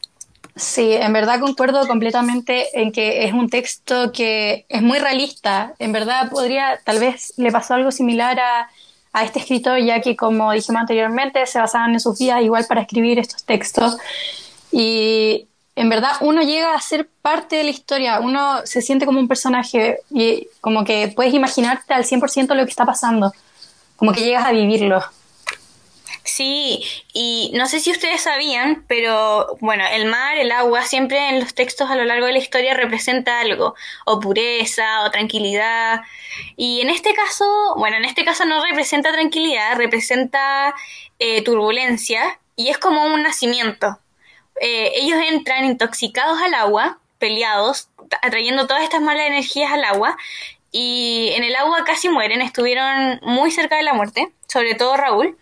Sí, 0.58 0.92
en 0.92 1.13
verdad 1.13 1.40
concuerdo 1.40 1.88
completamente 1.88 2.68
en 2.78 2.92
que 2.92 3.24
es 3.24 3.32
un 3.32 3.50
texto 3.50 4.12
que 4.12 4.66
es 4.68 4.82
muy 4.82 5.00
realista. 5.00 5.76
En 5.80 5.94
verdad 5.94 6.30
podría, 6.30 6.78
tal 6.84 7.00
vez 7.00 7.34
le 7.38 7.50
pasó 7.50 7.76
algo 7.76 7.92
similar 7.92 8.38
a, 8.38 8.70
a 9.13 9.24
este 9.24 9.40
escritor, 9.40 9.80
ya 9.80 10.02
que 10.02 10.18
como 10.18 10.52
dijimos 10.52 10.82
anteriormente, 10.82 11.46
se 11.46 11.60
basaban 11.60 11.94
en 11.94 12.02
sus 12.02 12.20
vidas 12.20 12.42
igual 12.42 12.66
para 12.68 12.82
escribir 12.82 13.18
estos 13.18 13.46
textos. 13.46 13.98
Y 14.74 15.48
en 15.78 15.90
verdad 15.90 16.13
uno 16.22 16.42
llega 16.42 16.74
a 16.74 16.82
ser 16.82 17.08
parte 17.22 17.56
de 17.58 17.63
la 17.63 17.70
historia, 17.70 18.20
uno 18.20 18.66
se 18.66 18.82
siente 18.82 19.06
como 19.06 19.20
un 19.20 19.28
personaje 19.28 20.00
y 20.10 20.48
como 20.60 20.84
que 20.84 21.13
puedes 21.16 21.34
imaginarte 21.36 21.94
al 21.94 22.04
100% 22.04 22.56
lo 22.56 22.66
que 22.66 22.72
está 22.72 22.84
pasando, 22.86 23.32
como 23.96 24.12
que 24.12 24.22
llegas 24.22 24.46
a 24.46 24.52
vivirlo. 24.52 25.04
Sí, 26.24 26.84
y 27.13 27.52
no 27.54 27.68
sé 27.68 27.80
si 27.80 27.92
ustedes 27.92 28.22
sabían, 28.22 28.86
pero 28.88 29.56
bueno, 29.62 29.84
el 29.94 30.08
mar, 30.08 30.38
el 30.38 30.52
agua, 30.52 30.82
siempre 30.82 31.30
en 31.30 31.40
los 31.40 31.54
textos 31.54 31.90
a 31.90 31.96
lo 31.96 32.04
largo 32.06 32.26
de 32.26 32.34
la 32.34 32.40
historia 32.40 32.74
representa 32.74 33.40
algo, 33.40 33.76
o 34.06 34.20
pureza, 34.20 35.04
o 35.06 35.12
tranquilidad. 35.12 36.02
Y 36.58 36.82
en 36.82 36.90
este 36.90 37.13
caso, 37.13 37.46
bueno, 37.78 37.98
en 37.98 38.06
este 38.06 38.26
caso 38.26 38.46
no 38.46 38.62
representa 38.66 39.13
tranquilidad, 39.13 39.78
representa 39.78 40.76
eh, 41.20 41.44
turbulencia, 41.44 42.40
y 42.56 42.70
es 42.70 42.78
como 42.78 43.06
un 43.06 43.22
nacimiento. 43.22 44.00
Eh, 44.62 44.91
ellos 44.96 45.20
entran 45.30 45.65
intoxicados 45.65 46.41
al 46.41 46.54
agua, 46.54 47.00
peleados, 47.20 47.89
atrayendo 48.22 48.67
todas 48.67 48.84
estas 48.84 49.02
malas 49.02 49.28
energías 49.28 49.72
al 49.72 49.84
agua, 49.84 50.17
y 50.72 51.32
en 51.36 51.43
el 51.43 51.56
agua 51.56 51.84
casi 51.86 52.10
mueren, 52.10 52.41
estuvieron 52.41 53.20
muy 53.24 53.52
cerca 53.52 53.78
de 53.78 53.84
la 53.84 53.93
muerte, 53.93 54.32
sobre 54.48 54.76
todo 54.76 54.98
Raúl. 54.98 55.38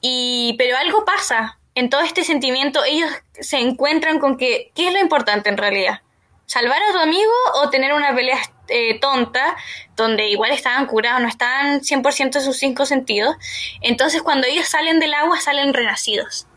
Y, 0.00 0.54
pero 0.58 0.76
algo 0.76 1.04
pasa 1.04 1.58
en 1.74 1.90
todo 1.90 2.00
este 2.00 2.24
sentimiento, 2.24 2.82
ellos 2.84 3.10
se 3.38 3.58
encuentran 3.58 4.18
con 4.18 4.36
que, 4.36 4.72
¿qué 4.74 4.88
es 4.88 4.92
lo 4.92 5.00
importante 5.00 5.48
en 5.48 5.56
realidad? 5.56 6.00
¿Salvar 6.46 6.82
a 6.82 6.92
tu 6.92 6.98
amigo 6.98 7.30
o 7.62 7.70
tener 7.70 7.92
una 7.92 8.14
pelea 8.14 8.38
eh, 8.68 8.98
tonta 8.98 9.56
donde 9.94 10.28
igual 10.28 10.50
estaban 10.50 10.86
curados, 10.86 11.20
no 11.20 11.28
estaban 11.28 11.80
100% 11.82 12.32
de 12.32 12.40
sus 12.40 12.56
cinco 12.56 12.84
sentidos? 12.84 13.36
Entonces 13.80 14.22
cuando 14.22 14.46
ellos 14.46 14.66
salen 14.66 14.98
del 14.98 15.14
agua 15.14 15.38
salen 15.38 15.72
renacidos. 15.72 16.48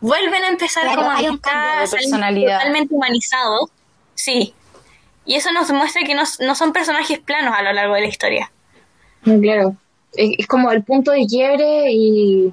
Vuelven 0.00 0.42
a 0.44 0.48
empezar 0.48 0.84
Claro, 0.84 1.02
como 1.02 1.10
hay 1.10 1.26
amistad, 1.26 1.80
de 1.82 1.88
personalidad. 1.88 2.58
totalmente 2.58 2.94
humanizados. 2.94 3.70
Sí. 4.14 4.54
Y 5.24 5.34
eso 5.34 5.52
nos 5.52 5.70
muestra 5.72 6.02
que 6.04 6.14
no, 6.14 6.22
no 6.40 6.54
son 6.54 6.72
personajes 6.72 7.18
planos 7.18 7.54
a 7.56 7.62
lo 7.62 7.72
largo 7.72 7.94
de 7.94 8.02
la 8.02 8.06
historia. 8.06 8.50
No, 9.24 9.40
Claro, 9.40 9.76
es, 10.14 10.30
es 10.38 10.46
como 10.46 10.70
el 10.70 10.84
punto 10.84 11.10
de 11.10 11.26
quiebre 11.26 11.90
y 11.90 12.50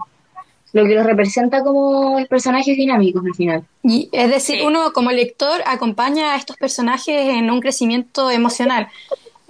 lo 0.72 0.86
que 0.86 0.96
los 0.96 1.06
representa 1.06 1.64
como 1.64 2.18
personajes 2.28 2.76
dinámicos 2.76 3.24
al 3.24 3.36
final. 3.36 3.64
Y 3.84 4.10
es 4.12 4.30
decir, 4.32 4.60
Sí. 4.60 4.66
uno 4.66 4.92
como 4.92 5.12
lector 5.12 5.62
acompaña 5.68 6.34
a 6.34 6.38
estos 6.38 6.58
personajes 6.58 7.30
en 7.30 7.52
un 7.52 7.60
crecimiento 7.62 8.32
emocional, 8.32 8.88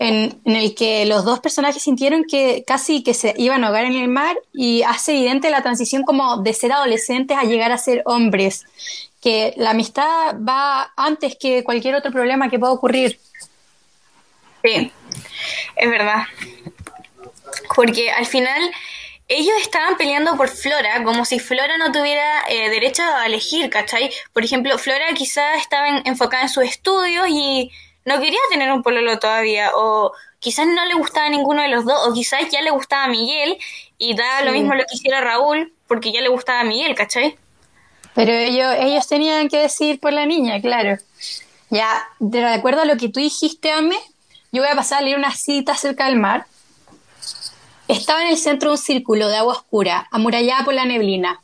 en, 0.03 0.41
en 0.45 0.55
el 0.55 0.75
que 0.75 1.05
los 1.05 1.23
dos 1.25 1.39
personajes 1.39 1.81
sintieron 1.83 2.23
que 2.23 2.63
casi 2.65 3.03
que 3.03 3.13
se 3.13 3.33
iban 3.37 3.63
a 3.63 3.67
ahogar 3.67 3.85
en 3.85 3.95
el 3.95 4.07
mar 4.07 4.37
y 4.53 4.83
hace 4.83 5.11
evidente 5.13 5.49
la 5.49 5.61
transición 5.61 6.03
como 6.03 6.37
de 6.37 6.53
ser 6.53 6.71
adolescentes 6.71 7.37
a 7.37 7.43
llegar 7.43 7.71
a 7.71 7.77
ser 7.77 8.01
hombres, 8.05 8.65
que 9.21 9.53
la 9.57 9.71
amistad 9.71 10.35
va 10.47 10.91
antes 10.97 11.35
que 11.39 11.63
cualquier 11.63 11.95
otro 11.95 12.11
problema 12.11 12.49
que 12.49 12.59
pueda 12.59 12.73
ocurrir. 12.73 13.19
Sí, 14.63 14.91
es 15.75 15.89
verdad. 15.89 16.23
Porque 17.75 18.11
al 18.11 18.25
final 18.25 18.61
ellos 19.27 19.53
estaban 19.61 19.95
peleando 19.97 20.35
por 20.35 20.49
Flora, 20.49 21.03
como 21.03 21.25
si 21.25 21.39
Flora 21.39 21.77
no 21.77 21.91
tuviera 21.91 22.43
eh, 22.49 22.69
derecho 22.69 23.03
a 23.03 23.25
elegir, 23.25 23.69
¿cachai? 23.69 24.11
Por 24.33 24.43
ejemplo, 24.43 24.77
Flora 24.77 25.05
quizás 25.15 25.59
estaba 25.61 25.87
en- 25.89 26.01
enfocada 26.05 26.43
en 26.43 26.49
sus 26.49 26.63
estudios 26.65 27.27
y 27.29 27.71
no 28.05 28.19
quería 28.19 28.39
tener 28.49 28.71
un 28.71 28.83
pololo 28.83 29.19
todavía, 29.19 29.71
o 29.75 30.11
quizás 30.39 30.67
no 30.67 30.85
le 30.85 30.93
gustaba 30.95 31.29
ninguno 31.29 31.61
de 31.61 31.69
los 31.69 31.85
dos, 31.85 32.07
o 32.07 32.13
quizás 32.13 32.49
ya 32.51 32.61
le 32.61 32.71
gustaba 32.71 33.05
a 33.05 33.07
Miguel 33.07 33.57
y 33.97 34.15
da 34.15 34.41
lo 34.43 34.51
mismo 34.51 34.73
lo 34.75 34.83
que 34.83 34.95
hiciera 34.95 35.21
Raúl, 35.21 35.73
porque 35.87 36.11
ya 36.11 36.21
le 36.21 36.29
gustaba 36.29 36.61
a 36.61 36.63
Miguel, 36.63 36.95
¿cachai? 36.95 37.37
Pero 38.13 38.31
ellos, 38.31 38.75
ellos 38.79 39.07
tenían 39.07 39.47
que 39.47 39.57
decir 39.57 39.99
por 39.99 40.13
la 40.13 40.25
niña, 40.25 40.61
claro. 40.61 40.97
Ya, 41.69 42.07
de 42.19 42.45
acuerdo 42.45 42.81
a 42.81 42.85
lo 42.85 42.97
que 42.97 43.09
tú 43.09 43.19
dijiste, 43.19 43.71
Ame, 43.71 43.97
yo 44.51 44.61
voy 44.61 44.71
a 44.71 44.75
pasar 44.75 44.99
a 44.99 45.01
leer 45.01 45.17
una 45.17 45.33
cita 45.33 45.75
cerca 45.75 46.05
del 46.05 46.17
mar. 46.17 46.45
Estaba 47.87 48.21
en 48.21 48.27
el 48.27 48.37
centro 48.37 48.69
de 48.69 48.73
un 48.73 48.77
círculo 48.77 49.29
de 49.29 49.37
agua 49.37 49.53
oscura, 49.53 50.07
amurallada 50.11 50.63
por 50.65 50.73
la 50.73 50.85
neblina. 50.85 51.41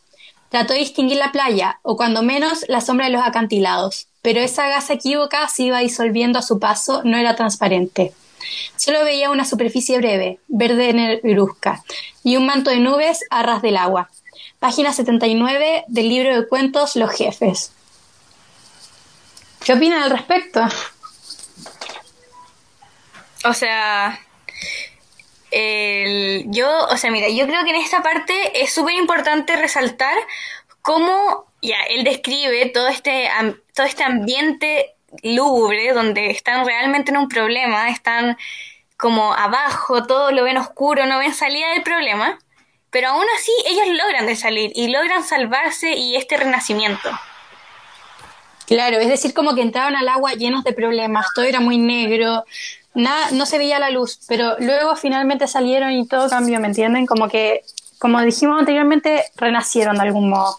Trató 0.49 0.73
de 0.73 0.79
distinguir 0.79 1.17
la 1.17 1.31
playa, 1.31 1.79
o 1.83 1.95
cuando 1.95 2.21
menos 2.21 2.65
la 2.67 2.81
sombra 2.81 3.07
de 3.07 3.13
los 3.13 3.23
acantilados, 3.23 4.08
pero 4.21 4.39
esa 4.41 4.67
gasa 4.67 4.93
equívoca 4.93 5.47
se 5.47 5.63
iba 5.63 5.79
disolviendo 5.79 6.39
a 6.39 6.43
su 6.43 6.60
paso, 6.60 7.01
no 7.03 7.17
era 7.17 7.36
transparente. 7.36 8.13
Solo 8.77 9.03
veía 9.03 9.32
una 9.32 9.45
superficie 9.45 9.97
breve, 9.97 10.39
verde 10.47 10.93
negruzca, 10.93 11.84
y 12.23 12.38
un 12.38 12.45
manto 12.45 12.69
de 12.71 12.77
nubes 12.79 13.23
a 13.29 13.43
ras 13.43 13.62
del 13.62 13.77
agua. 13.77 14.10
Página 14.60 14.91
79 14.93 15.86
del 15.88 16.10
libro 16.10 16.36
de 16.41 16.47
cuentos 16.47 16.95
Los 16.95 17.12
Jefes. 17.12 17.71
¿Qué 19.63 19.73
opinan 19.73 20.03
al 20.03 20.10
respecto? 20.10 20.62
O 23.45 23.53
sea, 23.53 24.19
el- 25.51 26.45
yo, 26.47 26.69
o 26.88 26.97
sea, 26.97 27.12
mira, 27.12 27.29
yo 27.29 27.45
creo 27.47 27.63
que 27.63 27.69
en 27.71 27.77
esta 27.77 28.01
parte 28.03 28.62
es 28.62 28.73
súper 28.73 28.95
importante 28.95 29.55
resaltar 29.55 30.15
cómo 30.82 31.45
ya 31.62 31.77
él 31.89 32.03
describe 32.03 32.65
todo 32.67 32.88
este, 32.88 33.27
todo 33.79 33.87
este 33.87 34.03
ambiente 34.03 34.97
lúgubre 35.23 35.93
donde 35.93 36.31
están 36.31 36.65
realmente 36.65 37.11
en 37.11 37.17
un 37.17 37.29
problema, 37.29 37.87
están 37.87 38.37
como 38.97 39.33
abajo, 39.33 40.03
todo 40.05 40.33
lo 40.33 40.43
ven 40.43 40.57
oscuro, 40.57 41.05
no 41.05 41.17
ven 41.17 41.33
salida 41.33 41.69
del 41.69 41.83
problema, 41.83 42.37
pero 42.89 43.07
aún 43.07 43.23
así 43.37 43.53
ellos 43.67 43.87
logran 43.97 44.25
de 44.25 44.35
salir 44.35 44.73
y 44.75 44.89
logran 44.89 45.23
salvarse 45.23 45.95
y 45.95 46.17
este 46.17 46.35
renacimiento. 46.35 47.09
Claro, 48.67 48.97
es 48.97 49.07
decir, 49.07 49.33
como 49.33 49.55
que 49.55 49.61
entraban 49.61 49.95
al 49.95 50.09
agua 50.09 50.33
llenos 50.33 50.65
de 50.65 50.73
problemas, 50.73 51.27
todo 51.33 51.45
era 51.45 51.61
muy 51.61 51.77
negro, 51.77 52.43
nada, 52.93 53.31
no 53.31 53.45
se 53.45 53.59
veía 53.59 53.79
la 53.79 53.91
luz, 53.91 54.19
pero 54.27 54.57
luego 54.59 54.97
finalmente 54.97 55.47
salieron 55.47 55.93
y 55.93 56.05
todo 56.05 56.29
cambió, 56.29 56.59
¿me 56.59 56.67
entienden? 56.67 57.05
Como 57.05 57.29
que, 57.29 57.61
como 57.97 58.19
dijimos 58.19 58.59
anteriormente, 58.59 59.23
renacieron 59.37 59.95
de 59.95 60.01
algún 60.01 60.29
modo. 60.29 60.57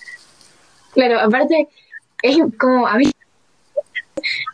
Claro, 0.94 1.20
aparte, 1.20 1.68
es 2.22 2.36
como 2.58 2.86
a 2.86 2.96
mí 2.96 3.10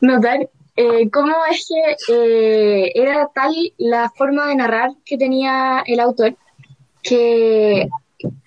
notar 0.00 0.48
eh, 0.76 1.08
cómo 1.10 1.34
es 1.50 1.66
que 1.68 2.12
eh, 2.12 2.92
era 2.94 3.28
tal 3.34 3.54
la 3.78 4.10
forma 4.10 4.48
de 4.48 4.56
narrar 4.56 4.90
que 5.04 5.16
tenía 5.16 5.82
el 5.86 6.00
autor 6.00 6.36
que 7.02 7.88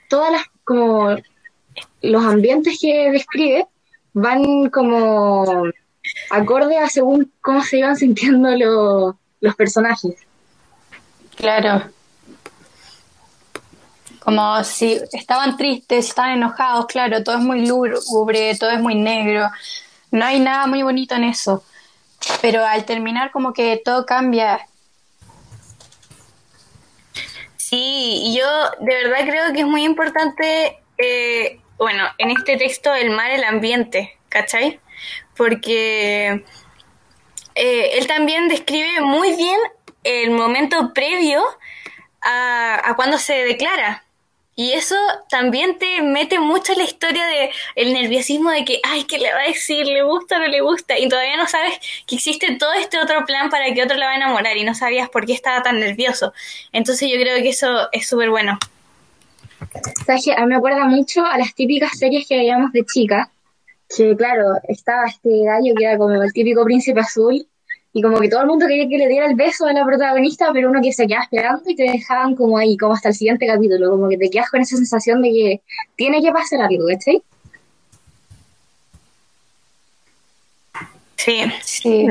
todas 0.10 0.32
las 0.32 0.44
como 0.64 1.16
los 2.02 2.24
ambientes 2.24 2.78
que 2.80 3.12
describe 3.12 3.68
van 4.14 4.70
como 4.70 5.64
acorde 6.30 6.78
a 6.78 6.88
según 6.90 7.32
cómo 7.42 7.64
se 7.64 7.80
iban 7.80 7.96
sintiendo 7.96 8.50
lo- 8.56 9.18
los 9.42 9.56
personajes. 9.56 10.16
Claro. 11.36 11.90
Como 14.20 14.64
si 14.64 15.00
estaban 15.14 15.58
tristes, 15.58 16.10
estaban 16.10 16.32
enojados, 16.32 16.86
claro, 16.88 17.24
todo 17.24 17.36
es 17.36 17.42
muy 17.42 17.66
lúgubre, 17.66 18.56
todo 18.60 18.72
es 18.72 18.80
muy 18.80 18.96
negro. 18.96 19.50
No 20.12 20.26
hay 20.26 20.40
nada 20.40 20.68
muy 20.68 20.84
bonito 20.84 21.16
en 21.16 21.24
eso. 21.24 21.64
Pero 22.42 22.66
al 22.66 22.86
terminar 22.86 23.32
como 23.32 23.54
que 23.54 23.82
todo 23.84 24.06
cambia. 24.06 24.68
Sí, 27.58 28.36
yo 28.36 28.46
de 28.80 28.96
verdad 29.04 29.20
creo 29.26 29.54
que 29.54 29.60
es 29.60 29.66
muy 29.66 29.84
importante, 29.84 30.80
eh, 30.98 31.62
bueno, 31.78 32.04
en 32.18 32.32
este 32.32 32.58
texto 32.58 32.94
el 32.94 33.12
mar, 33.12 33.32
el 33.32 33.44
ambiente, 33.44 34.18
¿cachai? 34.28 34.80
Porque 35.38 36.44
eh, 37.56 37.92
él 37.94 38.08
también 38.08 38.48
describe 38.48 39.02
muy 39.02 39.36
bien 39.36 39.60
el 40.04 40.32
momento 40.32 40.94
previo 40.94 41.44
a, 42.22 42.90
a 42.90 42.96
cuando 42.96 43.18
se 43.18 43.34
declara. 43.46 44.04
Y 44.60 44.74
eso 44.74 44.96
también 45.30 45.78
te 45.78 46.02
mete 46.02 46.38
mucho 46.38 46.74
en 46.74 46.80
la 46.80 46.84
historia 46.84 47.26
de 47.26 47.50
el 47.76 47.94
nerviosismo 47.94 48.52
de 48.52 48.66
que, 48.66 48.82
ay, 48.84 49.06
¿qué 49.06 49.18
le 49.18 49.32
va 49.32 49.40
a 49.40 49.48
decir? 49.48 49.88
¿Le 49.88 50.04
gusta 50.04 50.36
o 50.36 50.40
no 50.40 50.48
le 50.48 50.60
gusta? 50.60 51.00
Y 51.00 51.08
todavía 51.08 51.38
no 51.38 51.48
sabes 51.48 51.80
que 52.06 52.16
existe 52.16 52.58
todo 52.58 52.74
este 52.74 53.00
otro 53.00 53.26
plan 53.26 53.50
para 53.50 53.74
que 53.74 53.82
otro 53.82 53.96
la 53.96 54.08
va 54.08 54.12
a 54.12 54.16
enamorar 54.18 54.58
y 54.58 54.66
no 54.66 54.76
sabías 54.76 55.08
por 55.08 55.26
qué 55.26 55.32
estaba 55.32 55.64
tan 55.64 55.80
nervioso. 55.80 56.34
Entonces 56.74 57.10
yo 57.10 57.16
creo 57.22 57.38
que 57.38 57.48
eso 57.48 57.88
es 57.94 58.06
súper 58.06 58.32
bueno. 58.32 58.60
¿Sabes 60.06 60.26
qué? 60.26 60.34
A 60.34 60.42
mí 60.42 60.48
me 60.48 60.58
acuerda 60.58 60.84
mucho 60.84 61.26
a 61.26 61.38
las 61.38 61.56
típicas 61.56 61.98
series 61.98 62.28
que 62.28 62.36
veíamos 62.36 62.74
de 62.74 62.84
chica. 62.84 63.32
Que 63.88 64.14
claro, 64.18 64.56
estaba 64.68 65.08
este 65.08 65.30
gallo 65.46 65.74
que 65.74 65.86
era 65.86 65.98
como 65.98 66.22
el 66.22 66.34
típico 66.34 66.66
príncipe 66.66 67.00
azul. 67.00 67.48
Y 67.92 68.02
como 68.02 68.20
que 68.20 68.30
todo 68.30 68.42
el 68.42 68.48
mundo 68.48 68.68
quería 68.68 68.88
que 68.88 68.98
le 68.98 69.08
diera 69.08 69.26
el 69.26 69.36
beso 69.36 69.66
a 69.66 69.74
la 69.74 69.84
protagonista, 69.84 70.52
pero 70.54 70.70
uno 70.70 70.80
que 70.82 70.94
se 70.94 71.08
quedaba 71.08 71.24
esperando 71.24 71.64
y 71.70 71.76
te 71.76 71.84
dejaban 71.84 72.36
como 72.36 72.58
ahí, 72.58 72.78
como 72.78 72.94
hasta 72.94 73.10
el 73.10 73.16
siguiente 73.16 73.48
capítulo. 73.48 73.90
Como 73.90 74.08
que 74.10 74.18
te 74.18 74.30
quedas 74.30 74.50
con 74.52 74.62
esa 74.62 74.76
sensación 74.76 75.22
de 75.22 75.30
que 75.32 75.62
tiene 75.96 76.22
que 76.22 76.32
pasar 76.32 76.62
algo, 76.62 76.86
¿cachai? 76.88 77.24
Sí, 81.16 81.44
Sí. 81.64 82.08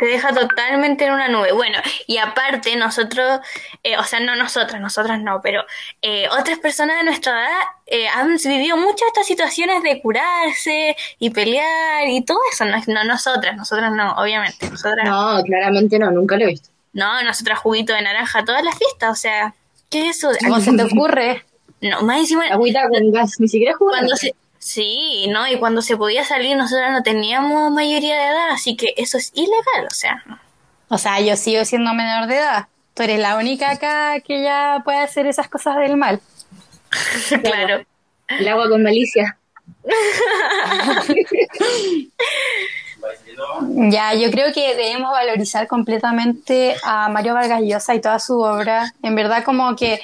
Te 0.00 0.06
deja 0.06 0.32
totalmente 0.32 1.04
en 1.04 1.12
una 1.12 1.28
nube. 1.28 1.52
Bueno, 1.52 1.78
y 2.06 2.16
aparte 2.16 2.74
nosotros, 2.76 3.40
eh, 3.82 3.98
o 3.98 4.04
sea, 4.04 4.18
no 4.20 4.34
nosotras, 4.34 4.80
nosotras 4.80 5.20
no, 5.20 5.42
pero 5.42 5.62
eh, 6.00 6.26
otras 6.30 6.58
personas 6.58 6.96
de 6.96 7.04
nuestra 7.04 7.32
edad 7.32 7.58
eh, 7.86 8.08
han 8.08 8.34
vivido 8.42 8.78
muchas 8.78 9.08
estas 9.08 9.26
situaciones 9.26 9.82
de 9.82 10.00
curarse 10.00 10.96
y 11.18 11.28
pelear 11.28 12.08
y 12.08 12.24
todo 12.24 12.38
eso. 12.50 12.64
No, 12.64 12.78
no 12.86 13.04
nosotras, 13.04 13.54
nosotras 13.56 13.92
no, 13.92 14.12
obviamente. 14.14 14.70
Nosotras, 14.70 15.06
no. 15.06 15.36
No, 15.36 15.44
claramente 15.44 15.98
no, 15.98 16.10
nunca 16.10 16.38
lo 16.38 16.44
he 16.44 16.48
visto. 16.48 16.70
nosotras 16.94 17.58
juguito 17.58 17.92
de 17.92 18.00
naranja 18.00 18.42
todas 18.42 18.64
las 18.64 18.78
fiestas, 18.78 19.10
o 19.10 19.20
sea, 19.20 19.54
¿qué 19.90 20.08
es 20.08 20.16
eso? 20.16 20.30
¿Cómo 20.40 20.60
se 20.60 20.74
te 20.74 20.82
ocurre? 20.82 21.44
No, 21.82 22.00
más 22.02 22.20
encima, 22.20 22.46
Agüita 22.46 22.88
con 22.88 23.12
gas, 23.12 23.38
ni 23.38 23.48
siquiera 23.48 23.74
cuando 23.78 24.16
se... 24.16 24.34
Sí, 24.60 25.26
¿no? 25.30 25.48
Y 25.48 25.58
cuando 25.58 25.80
se 25.80 25.96
podía 25.96 26.22
salir, 26.22 26.54
nosotras 26.54 26.92
no 26.92 27.02
teníamos 27.02 27.72
mayoría 27.72 28.14
de 28.14 28.24
edad, 28.24 28.50
así 28.50 28.76
que 28.76 28.92
eso 28.98 29.16
es 29.16 29.32
ilegal, 29.34 29.86
o 29.88 29.94
sea. 29.94 30.22
O 30.88 30.98
sea, 30.98 31.18
yo 31.20 31.34
sigo 31.34 31.64
siendo 31.64 31.94
menor 31.94 32.28
de 32.28 32.36
edad. 32.36 32.68
Tú 32.92 33.02
eres 33.02 33.20
la 33.20 33.36
única 33.36 33.70
acá 33.70 34.20
que 34.20 34.42
ya 34.42 34.82
puede 34.84 34.98
hacer 34.98 35.26
esas 35.26 35.48
cosas 35.48 35.76
del 35.76 35.96
mal. 35.96 36.20
claro. 37.42 37.84
El 38.28 38.48
agua 38.48 38.68
con 38.68 38.82
malicia. 38.82 39.38
Ya, 43.72 44.12
yo 44.12 44.30
creo 44.30 44.52
que 44.52 44.76
debemos 44.76 45.10
valorizar 45.10 45.66
completamente 45.66 46.76
a 46.84 47.08
Mario 47.08 47.32
Vargas 47.32 47.62
Llosa 47.62 47.94
y 47.94 48.00
toda 48.00 48.18
su 48.18 48.38
obra. 48.40 48.92
En 49.02 49.14
verdad, 49.14 49.42
como 49.42 49.74
que 49.74 50.00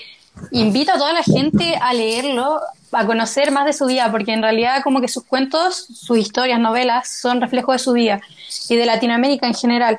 invito 0.50 0.92
a 0.92 0.98
toda 0.98 1.12
la 1.12 1.22
gente 1.22 1.78
a 1.80 1.92
leerlo, 1.92 2.60
a 2.92 3.06
conocer 3.06 3.50
más 3.50 3.66
de 3.66 3.72
su 3.72 3.86
vida, 3.86 4.10
porque 4.10 4.32
en 4.32 4.42
realidad 4.42 4.82
como 4.82 5.00
que 5.00 5.08
sus 5.08 5.24
cuentos, 5.24 5.86
sus 5.94 6.18
historias, 6.18 6.60
novelas, 6.60 7.08
son 7.08 7.40
reflejo 7.40 7.72
de 7.72 7.78
su 7.78 7.92
vida 7.92 8.20
y 8.68 8.76
de 8.76 8.86
Latinoamérica 8.86 9.46
en 9.46 9.54
general. 9.54 9.98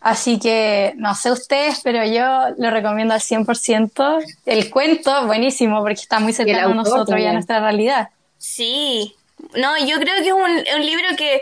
Así 0.00 0.38
que, 0.38 0.92
no 0.96 1.14
sé 1.14 1.32
ustedes, 1.32 1.80
pero 1.82 2.04
yo 2.04 2.54
lo 2.58 2.70
recomiendo 2.70 3.14
al 3.14 3.20
100%. 3.20 4.22
El 4.44 4.70
cuento, 4.70 5.26
buenísimo, 5.26 5.80
porque 5.80 5.94
está 5.94 6.20
muy 6.20 6.34
cercano 6.34 6.72
a 6.72 6.74
nosotros 6.74 7.18
y 7.18 7.24
a 7.24 7.32
nuestra 7.32 7.60
realidad. 7.60 8.10
Sí, 8.36 9.14
no, 9.56 9.78
yo 9.78 9.96
creo 9.96 10.14
que 10.22 10.28
es 10.28 10.34
un, 10.34 10.42
un 10.76 10.86
libro 10.86 11.08
que 11.16 11.40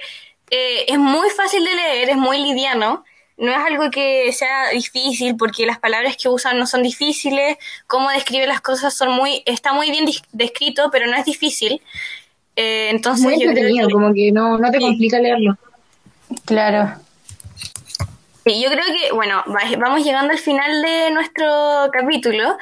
eh, 0.51 0.85
es 0.87 0.99
muy 0.99 1.29
fácil 1.31 1.65
de 1.65 1.75
leer, 1.75 2.11
es 2.11 2.17
muy 2.17 2.39
liviano, 2.39 3.05
no 3.43 3.51
es 3.51 3.59
algo 3.59 3.91
que 3.91 4.33
sea 4.33 4.71
difícil 4.71 5.37
porque 5.37 5.67
las 5.67 5.79
palabras 5.79 6.17
que 6.17 6.29
usan 6.29 6.59
no 6.59 6.67
son 6.67 6.83
difíciles, 6.83 7.57
cómo 7.87 8.09
describe 8.11 8.47
las 8.47 8.61
cosas 8.61 8.95
son 8.95 9.11
muy, 9.13 9.43
está 9.47 9.73
muy 9.73 9.91
bien 9.91 10.05
descrito, 10.33 10.91
pero 10.93 11.07
no 11.07 11.17
es 11.17 11.25
difícil. 11.25 11.83
Eh, 12.57 12.89
entonces 12.91 13.25
Muy 13.25 13.35
yo 13.43 13.51
creo 13.51 13.75
que, 13.89 13.93
como 13.93 14.15
que 14.15 14.31
no, 14.33 14.59
no 14.59 14.71
te 14.71 14.79
Sí. 14.79 14.85
complica 14.85 15.19
leerlo. 15.19 15.57
Claro. 16.45 16.95
sí, 18.45 18.63
yo 18.63 18.71
creo 18.71 18.85
que, 18.87 19.13
bueno, 19.13 19.43
va- 19.49 19.77
vamos 19.79 20.05
llegando 20.05 20.33
al 20.33 20.39
final 20.39 20.83
de 20.83 21.11
nuestro 21.13 21.91
capítulo 21.93 22.57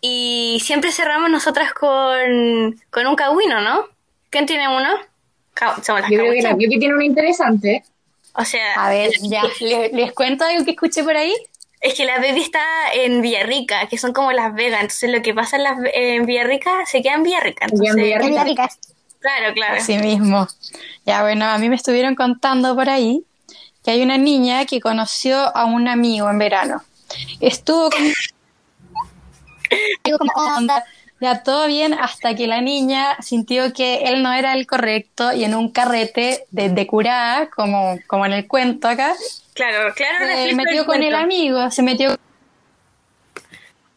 y 0.00 0.60
siempre 0.62 0.90
cerramos 0.92 1.30
nosotras 1.30 1.72
con, 1.72 2.80
con 2.90 3.06
un 3.06 3.14
cagüino, 3.16 3.60
¿no? 3.60 3.86
¿Quién 4.30 4.46
tiene 4.46 4.68
uno? 4.68 4.88
Ca- 5.54 5.82
Somos 5.82 6.02
las 6.02 6.10
Yo 6.10 6.18
creo 6.18 6.32
que 6.32 6.42
la 6.42 6.48
caguachas. 6.50 6.64
Yuki 6.64 6.78
tiene 6.78 6.94
una 6.94 7.04
interesante. 7.04 7.84
O 8.34 8.44
sea, 8.44 8.74
A 8.74 8.90
ver, 8.90 9.12
ya, 9.22 9.42
¿les, 9.60 9.92
les 9.92 10.12
cuento 10.12 10.44
algo 10.44 10.64
que 10.64 10.72
escuché 10.72 11.02
por 11.02 11.16
ahí? 11.16 11.34
Es 11.80 11.94
que 11.94 12.06
la 12.06 12.18
baby 12.18 12.40
está 12.40 12.64
en 12.94 13.20
Villarrica, 13.20 13.88
que 13.88 13.98
son 13.98 14.12
como 14.12 14.32
Las 14.32 14.54
Vegas. 14.54 14.80
Entonces 14.80 15.10
lo 15.10 15.20
que 15.22 15.34
pasa 15.34 15.56
en, 15.56 15.64
las, 15.64 15.76
en 15.92 16.24
Villarrica 16.24 16.86
se 16.86 17.02
queda 17.02 17.14
en 17.14 17.22
Villarrica. 17.24 17.66
En 17.66 17.96
Villarrica. 17.96 18.68
Claro, 19.20 19.54
claro. 19.54 19.76
Así 19.76 19.98
mismo. 19.98 20.48
Ya, 21.04 21.22
bueno, 21.22 21.44
a 21.46 21.58
mí 21.58 21.68
me 21.68 21.76
estuvieron 21.76 22.14
contando 22.14 22.74
por 22.74 22.88
ahí 22.88 23.24
que 23.84 23.90
hay 23.90 24.02
una 24.02 24.16
niña 24.16 24.64
que 24.64 24.80
conoció 24.80 25.54
a 25.54 25.66
un 25.66 25.88
amigo 25.88 26.30
en 26.30 26.38
verano. 26.38 26.82
Estuvo 27.40 27.90
con... 27.90 28.00
Estuvo 29.70 30.18
como 30.18 30.56
onda, 30.56 30.84
ya 31.24 31.42
todo 31.42 31.66
bien 31.66 31.94
hasta 31.94 32.34
que 32.34 32.46
la 32.46 32.60
niña 32.60 33.16
sintió 33.20 33.72
que 33.72 34.04
él 34.04 34.22
no 34.22 34.32
era 34.32 34.52
el 34.52 34.66
correcto 34.66 35.32
y 35.32 35.44
en 35.44 35.54
un 35.54 35.70
carrete 35.72 36.46
de, 36.50 36.68
de 36.68 36.86
curada, 36.86 37.48
como, 37.50 37.98
como 38.06 38.26
en 38.26 38.32
el 38.34 38.46
cuento 38.46 38.86
acá, 38.88 39.14
Claro, 39.54 39.94
claro. 39.94 40.26
se 40.26 40.54
metió 40.54 40.84
con 40.84 41.02
el 41.02 41.14
amigo, 41.14 41.70
se 41.70 41.82
metió... 41.82 42.16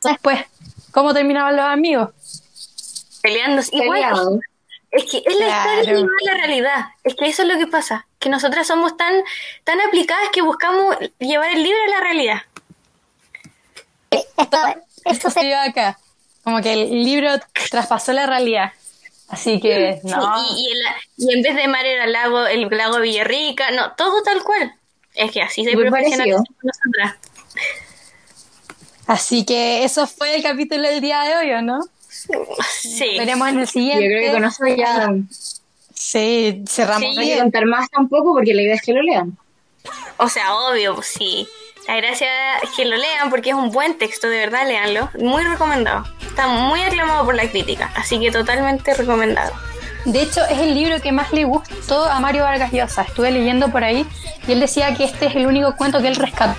Después, 0.04 0.40
¿cómo 0.92 1.14
terminaban 1.14 1.56
los 1.56 1.66
amigos? 1.66 2.10
Peleándose. 3.22 3.76
Igual, 3.76 4.40
es 4.92 5.04
que 5.06 5.18
es 5.26 5.36
la 5.40 5.46
Claro. 5.48 5.80
historia 5.82 6.06
y 6.22 6.26
la 6.26 6.34
realidad. 6.36 6.86
Es 7.04 7.16
que 7.16 7.26
eso 7.26 7.42
es 7.42 7.48
lo 7.48 7.58
que 7.58 7.68
pasa. 7.68 8.06
Que 8.20 8.30
nosotras 8.30 8.68
somos 8.68 8.96
tan, 8.96 9.14
tan 9.64 9.82
aplicadas 9.82 10.30
que 10.32 10.42
buscamos 10.42 10.96
llevar 11.20 11.52
el 11.52 11.64
libro 11.64 11.80
a 11.88 11.92
la 11.92 12.00
realidad. 12.02 12.42
Esto, 14.12 14.58
esto 15.06 15.30
se 15.30 15.56
acá. 15.56 15.98
Como 16.48 16.62
que 16.62 16.72
el 16.72 17.04
libro 17.04 17.28
traspasó 17.70 18.14
la 18.14 18.26
realidad. 18.26 18.72
Así 19.28 19.60
que, 19.60 20.00
Sí, 20.02 20.08
no. 20.08 20.34
y, 20.56 20.62
y, 20.62 20.72
el- 20.72 20.86
y 21.18 21.34
en 21.34 21.42
vez 21.42 21.56
de 21.58 21.68
mar 21.68 21.86
era 21.86 22.06
el 22.06 22.14
lago, 22.14 22.46
el 22.48 22.70
lago 22.72 23.02
Villarrica. 23.02 23.70
No, 23.72 23.92
todo 23.98 24.24
tal 24.24 24.42
cual. 24.44 24.74
Es 25.14 25.30
que 25.34 25.42
así 25.42 25.66
se 25.66 25.76
profesional. 25.76 26.38
Así 29.08 29.44
que 29.44 29.84
eso 29.84 30.08
fue 30.08 30.38
el 30.38 30.42
capítulo 30.42 30.88
del 30.88 31.02
día 31.02 31.20
de 31.24 31.36
hoy, 31.36 31.52
¿o 31.52 31.62
no? 31.62 31.80
Sí. 32.08 33.18
Veremos 33.20 33.50
en 33.50 33.56
el 33.60 33.66
Yo 33.66 33.72
siguiente. 33.72 34.06
creo 34.06 34.22
que 34.22 34.32
con 34.32 34.46
eso 34.46 34.64
ya 34.68 35.08
no 35.08 35.26
Sí, 35.94 36.64
cerramos 36.66 37.02
Sí, 37.02 37.08
hay 37.08 37.16
que 37.16 37.34
bien. 37.34 37.40
contar 37.40 37.66
más 37.66 37.90
tampoco 37.90 38.32
porque 38.36 38.54
la 38.54 38.62
idea 38.62 38.76
es 38.76 38.82
que 38.82 38.94
lo 38.94 39.02
lean. 39.02 39.38
O 40.16 40.30
sea, 40.30 40.56
obvio, 40.56 40.96
pues 40.96 41.08
sí. 41.08 41.46
La 41.88 41.96
gracia 41.96 42.28
es 42.62 42.70
que 42.76 42.84
lo 42.84 42.98
lean 42.98 43.30
porque 43.30 43.52
es 43.52 43.56
un 43.56 43.72
buen 43.72 43.98
texto, 43.98 44.28
de 44.28 44.38
verdad, 44.40 44.68
léanlo. 44.68 45.10
Muy 45.20 45.44
recomendado. 45.44 46.06
Está 46.22 46.48
muy 46.48 46.82
aclamado 46.82 47.24
por 47.24 47.36
la 47.36 47.50
crítica, 47.50 47.90
así 47.96 48.20
que 48.20 48.30
totalmente 48.30 48.94
recomendado. 48.94 49.54
De 50.04 50.22
hecho, 50.22 50.44
es 50.50 50.60
el 50.60 50.76
libro 50.76 51.02
que 51.02 51.14
más 51.14 51.32
le 51.32 51.46
gustó 51.46 52.04
a 52.04 52.20
Mario 52.20 52.44
Vargas 52.44 52.74
Llosa. 52.74 53.04
Estuve 53.04 53.32
leyendo 53.32 53.70
por 53.72 53.86
ahí 53.86 54.06
y 54.48 54.52
él 54.52 54.60
decía 54.60 54.94
que 54.96 55.06
este 55.06 55.28
es 55.28 55.36
el 55.36 55.48
único 55.48 55.76
cuento 55.78 56.02
que 56.02 56.10
él 56.10 56.16
rescató. 56.18 56.56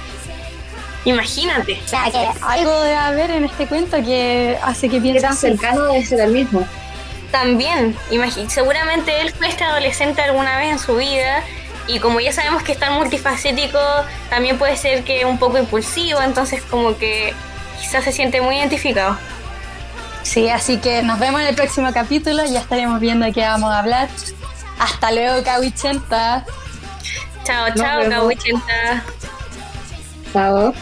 Imagínate. 1.05 1.79
O 1.85 1.89
sea, 1.89 2.11
que 2.11 2.27
algo 2.43 2.81
debe 2.81 2.97
haber 2.97 3.31
en 3.31 3.45
este 3.45 3.67
cuento 3.67 3.99
que 4.03 4.59
hace 4.63 4.89
que 4.89 4.97
¿Qué 4.97 5.03
piense 5.03 5.21
tan 5.21 5.37
cercano 5.37 5.85
debe 5.85 6.05
ser 6.05 6.21
el 6.21 6.33
mismo? 6.33 6.67
También, 7.31 7.97
seguramente 8.49 9.21
él 9.21 9.31
fue 9.31 9.49
este 9.49 9.65
adolescente 9.65 10.23
alguna 10.23 10.59
vez 10.59 10.73
en 10.73 10.79
su 10.79 10.97
vida 10.97 11.45
y 11.89 11.99
como 11.99 12.21
ya 12.21 12.33
sabemos 12.33 12.63
que 12.63 12.73
es 12.73 12.79
tan 12.79 12.95
multifacético, 12.95 13.81
también 14.31 14.59
puede 14.59 14.77
ser 14.77 15.03
que 15.05 15.25
un 15.25 15.39
poco 15.39 15.59
impulsivo, 15.59 16.21
entonces 16.21 16.63
como 16.63 16.97
que 16.97 17.35
quizás 17.81 18.05
se 18.05 18.13
siente 18.13 18.41
muy 18.41 18.57
identificado. 18.57 19.17
Sí, 20.23 20.51
así 20.51 20.77
que 20.77 21.03
nos 21.03 21.19
vemos 21.19 21.41
en 21.41 21.47
el 21.49 21.55
próximo 21.55 21.91
capítulo. 21.93 22.45
Ya 22.45 22.61
estaremos 22.61 23.01
viendo 23.01 23.25
de 23.25 23.33
qué 23.33 23.41
vamos 23.41 23.73
a 23.73 23.79
hablar. 23.79 24.09
Hasta 24.79 25.11
luego, 25.11 25.43
Kawichenta. 25.43 26.45
Chao, 27.45 27.69
chao. 27.75 28.09
Cabuchenta. 28.11 29.03
Chao. 30.33 30.75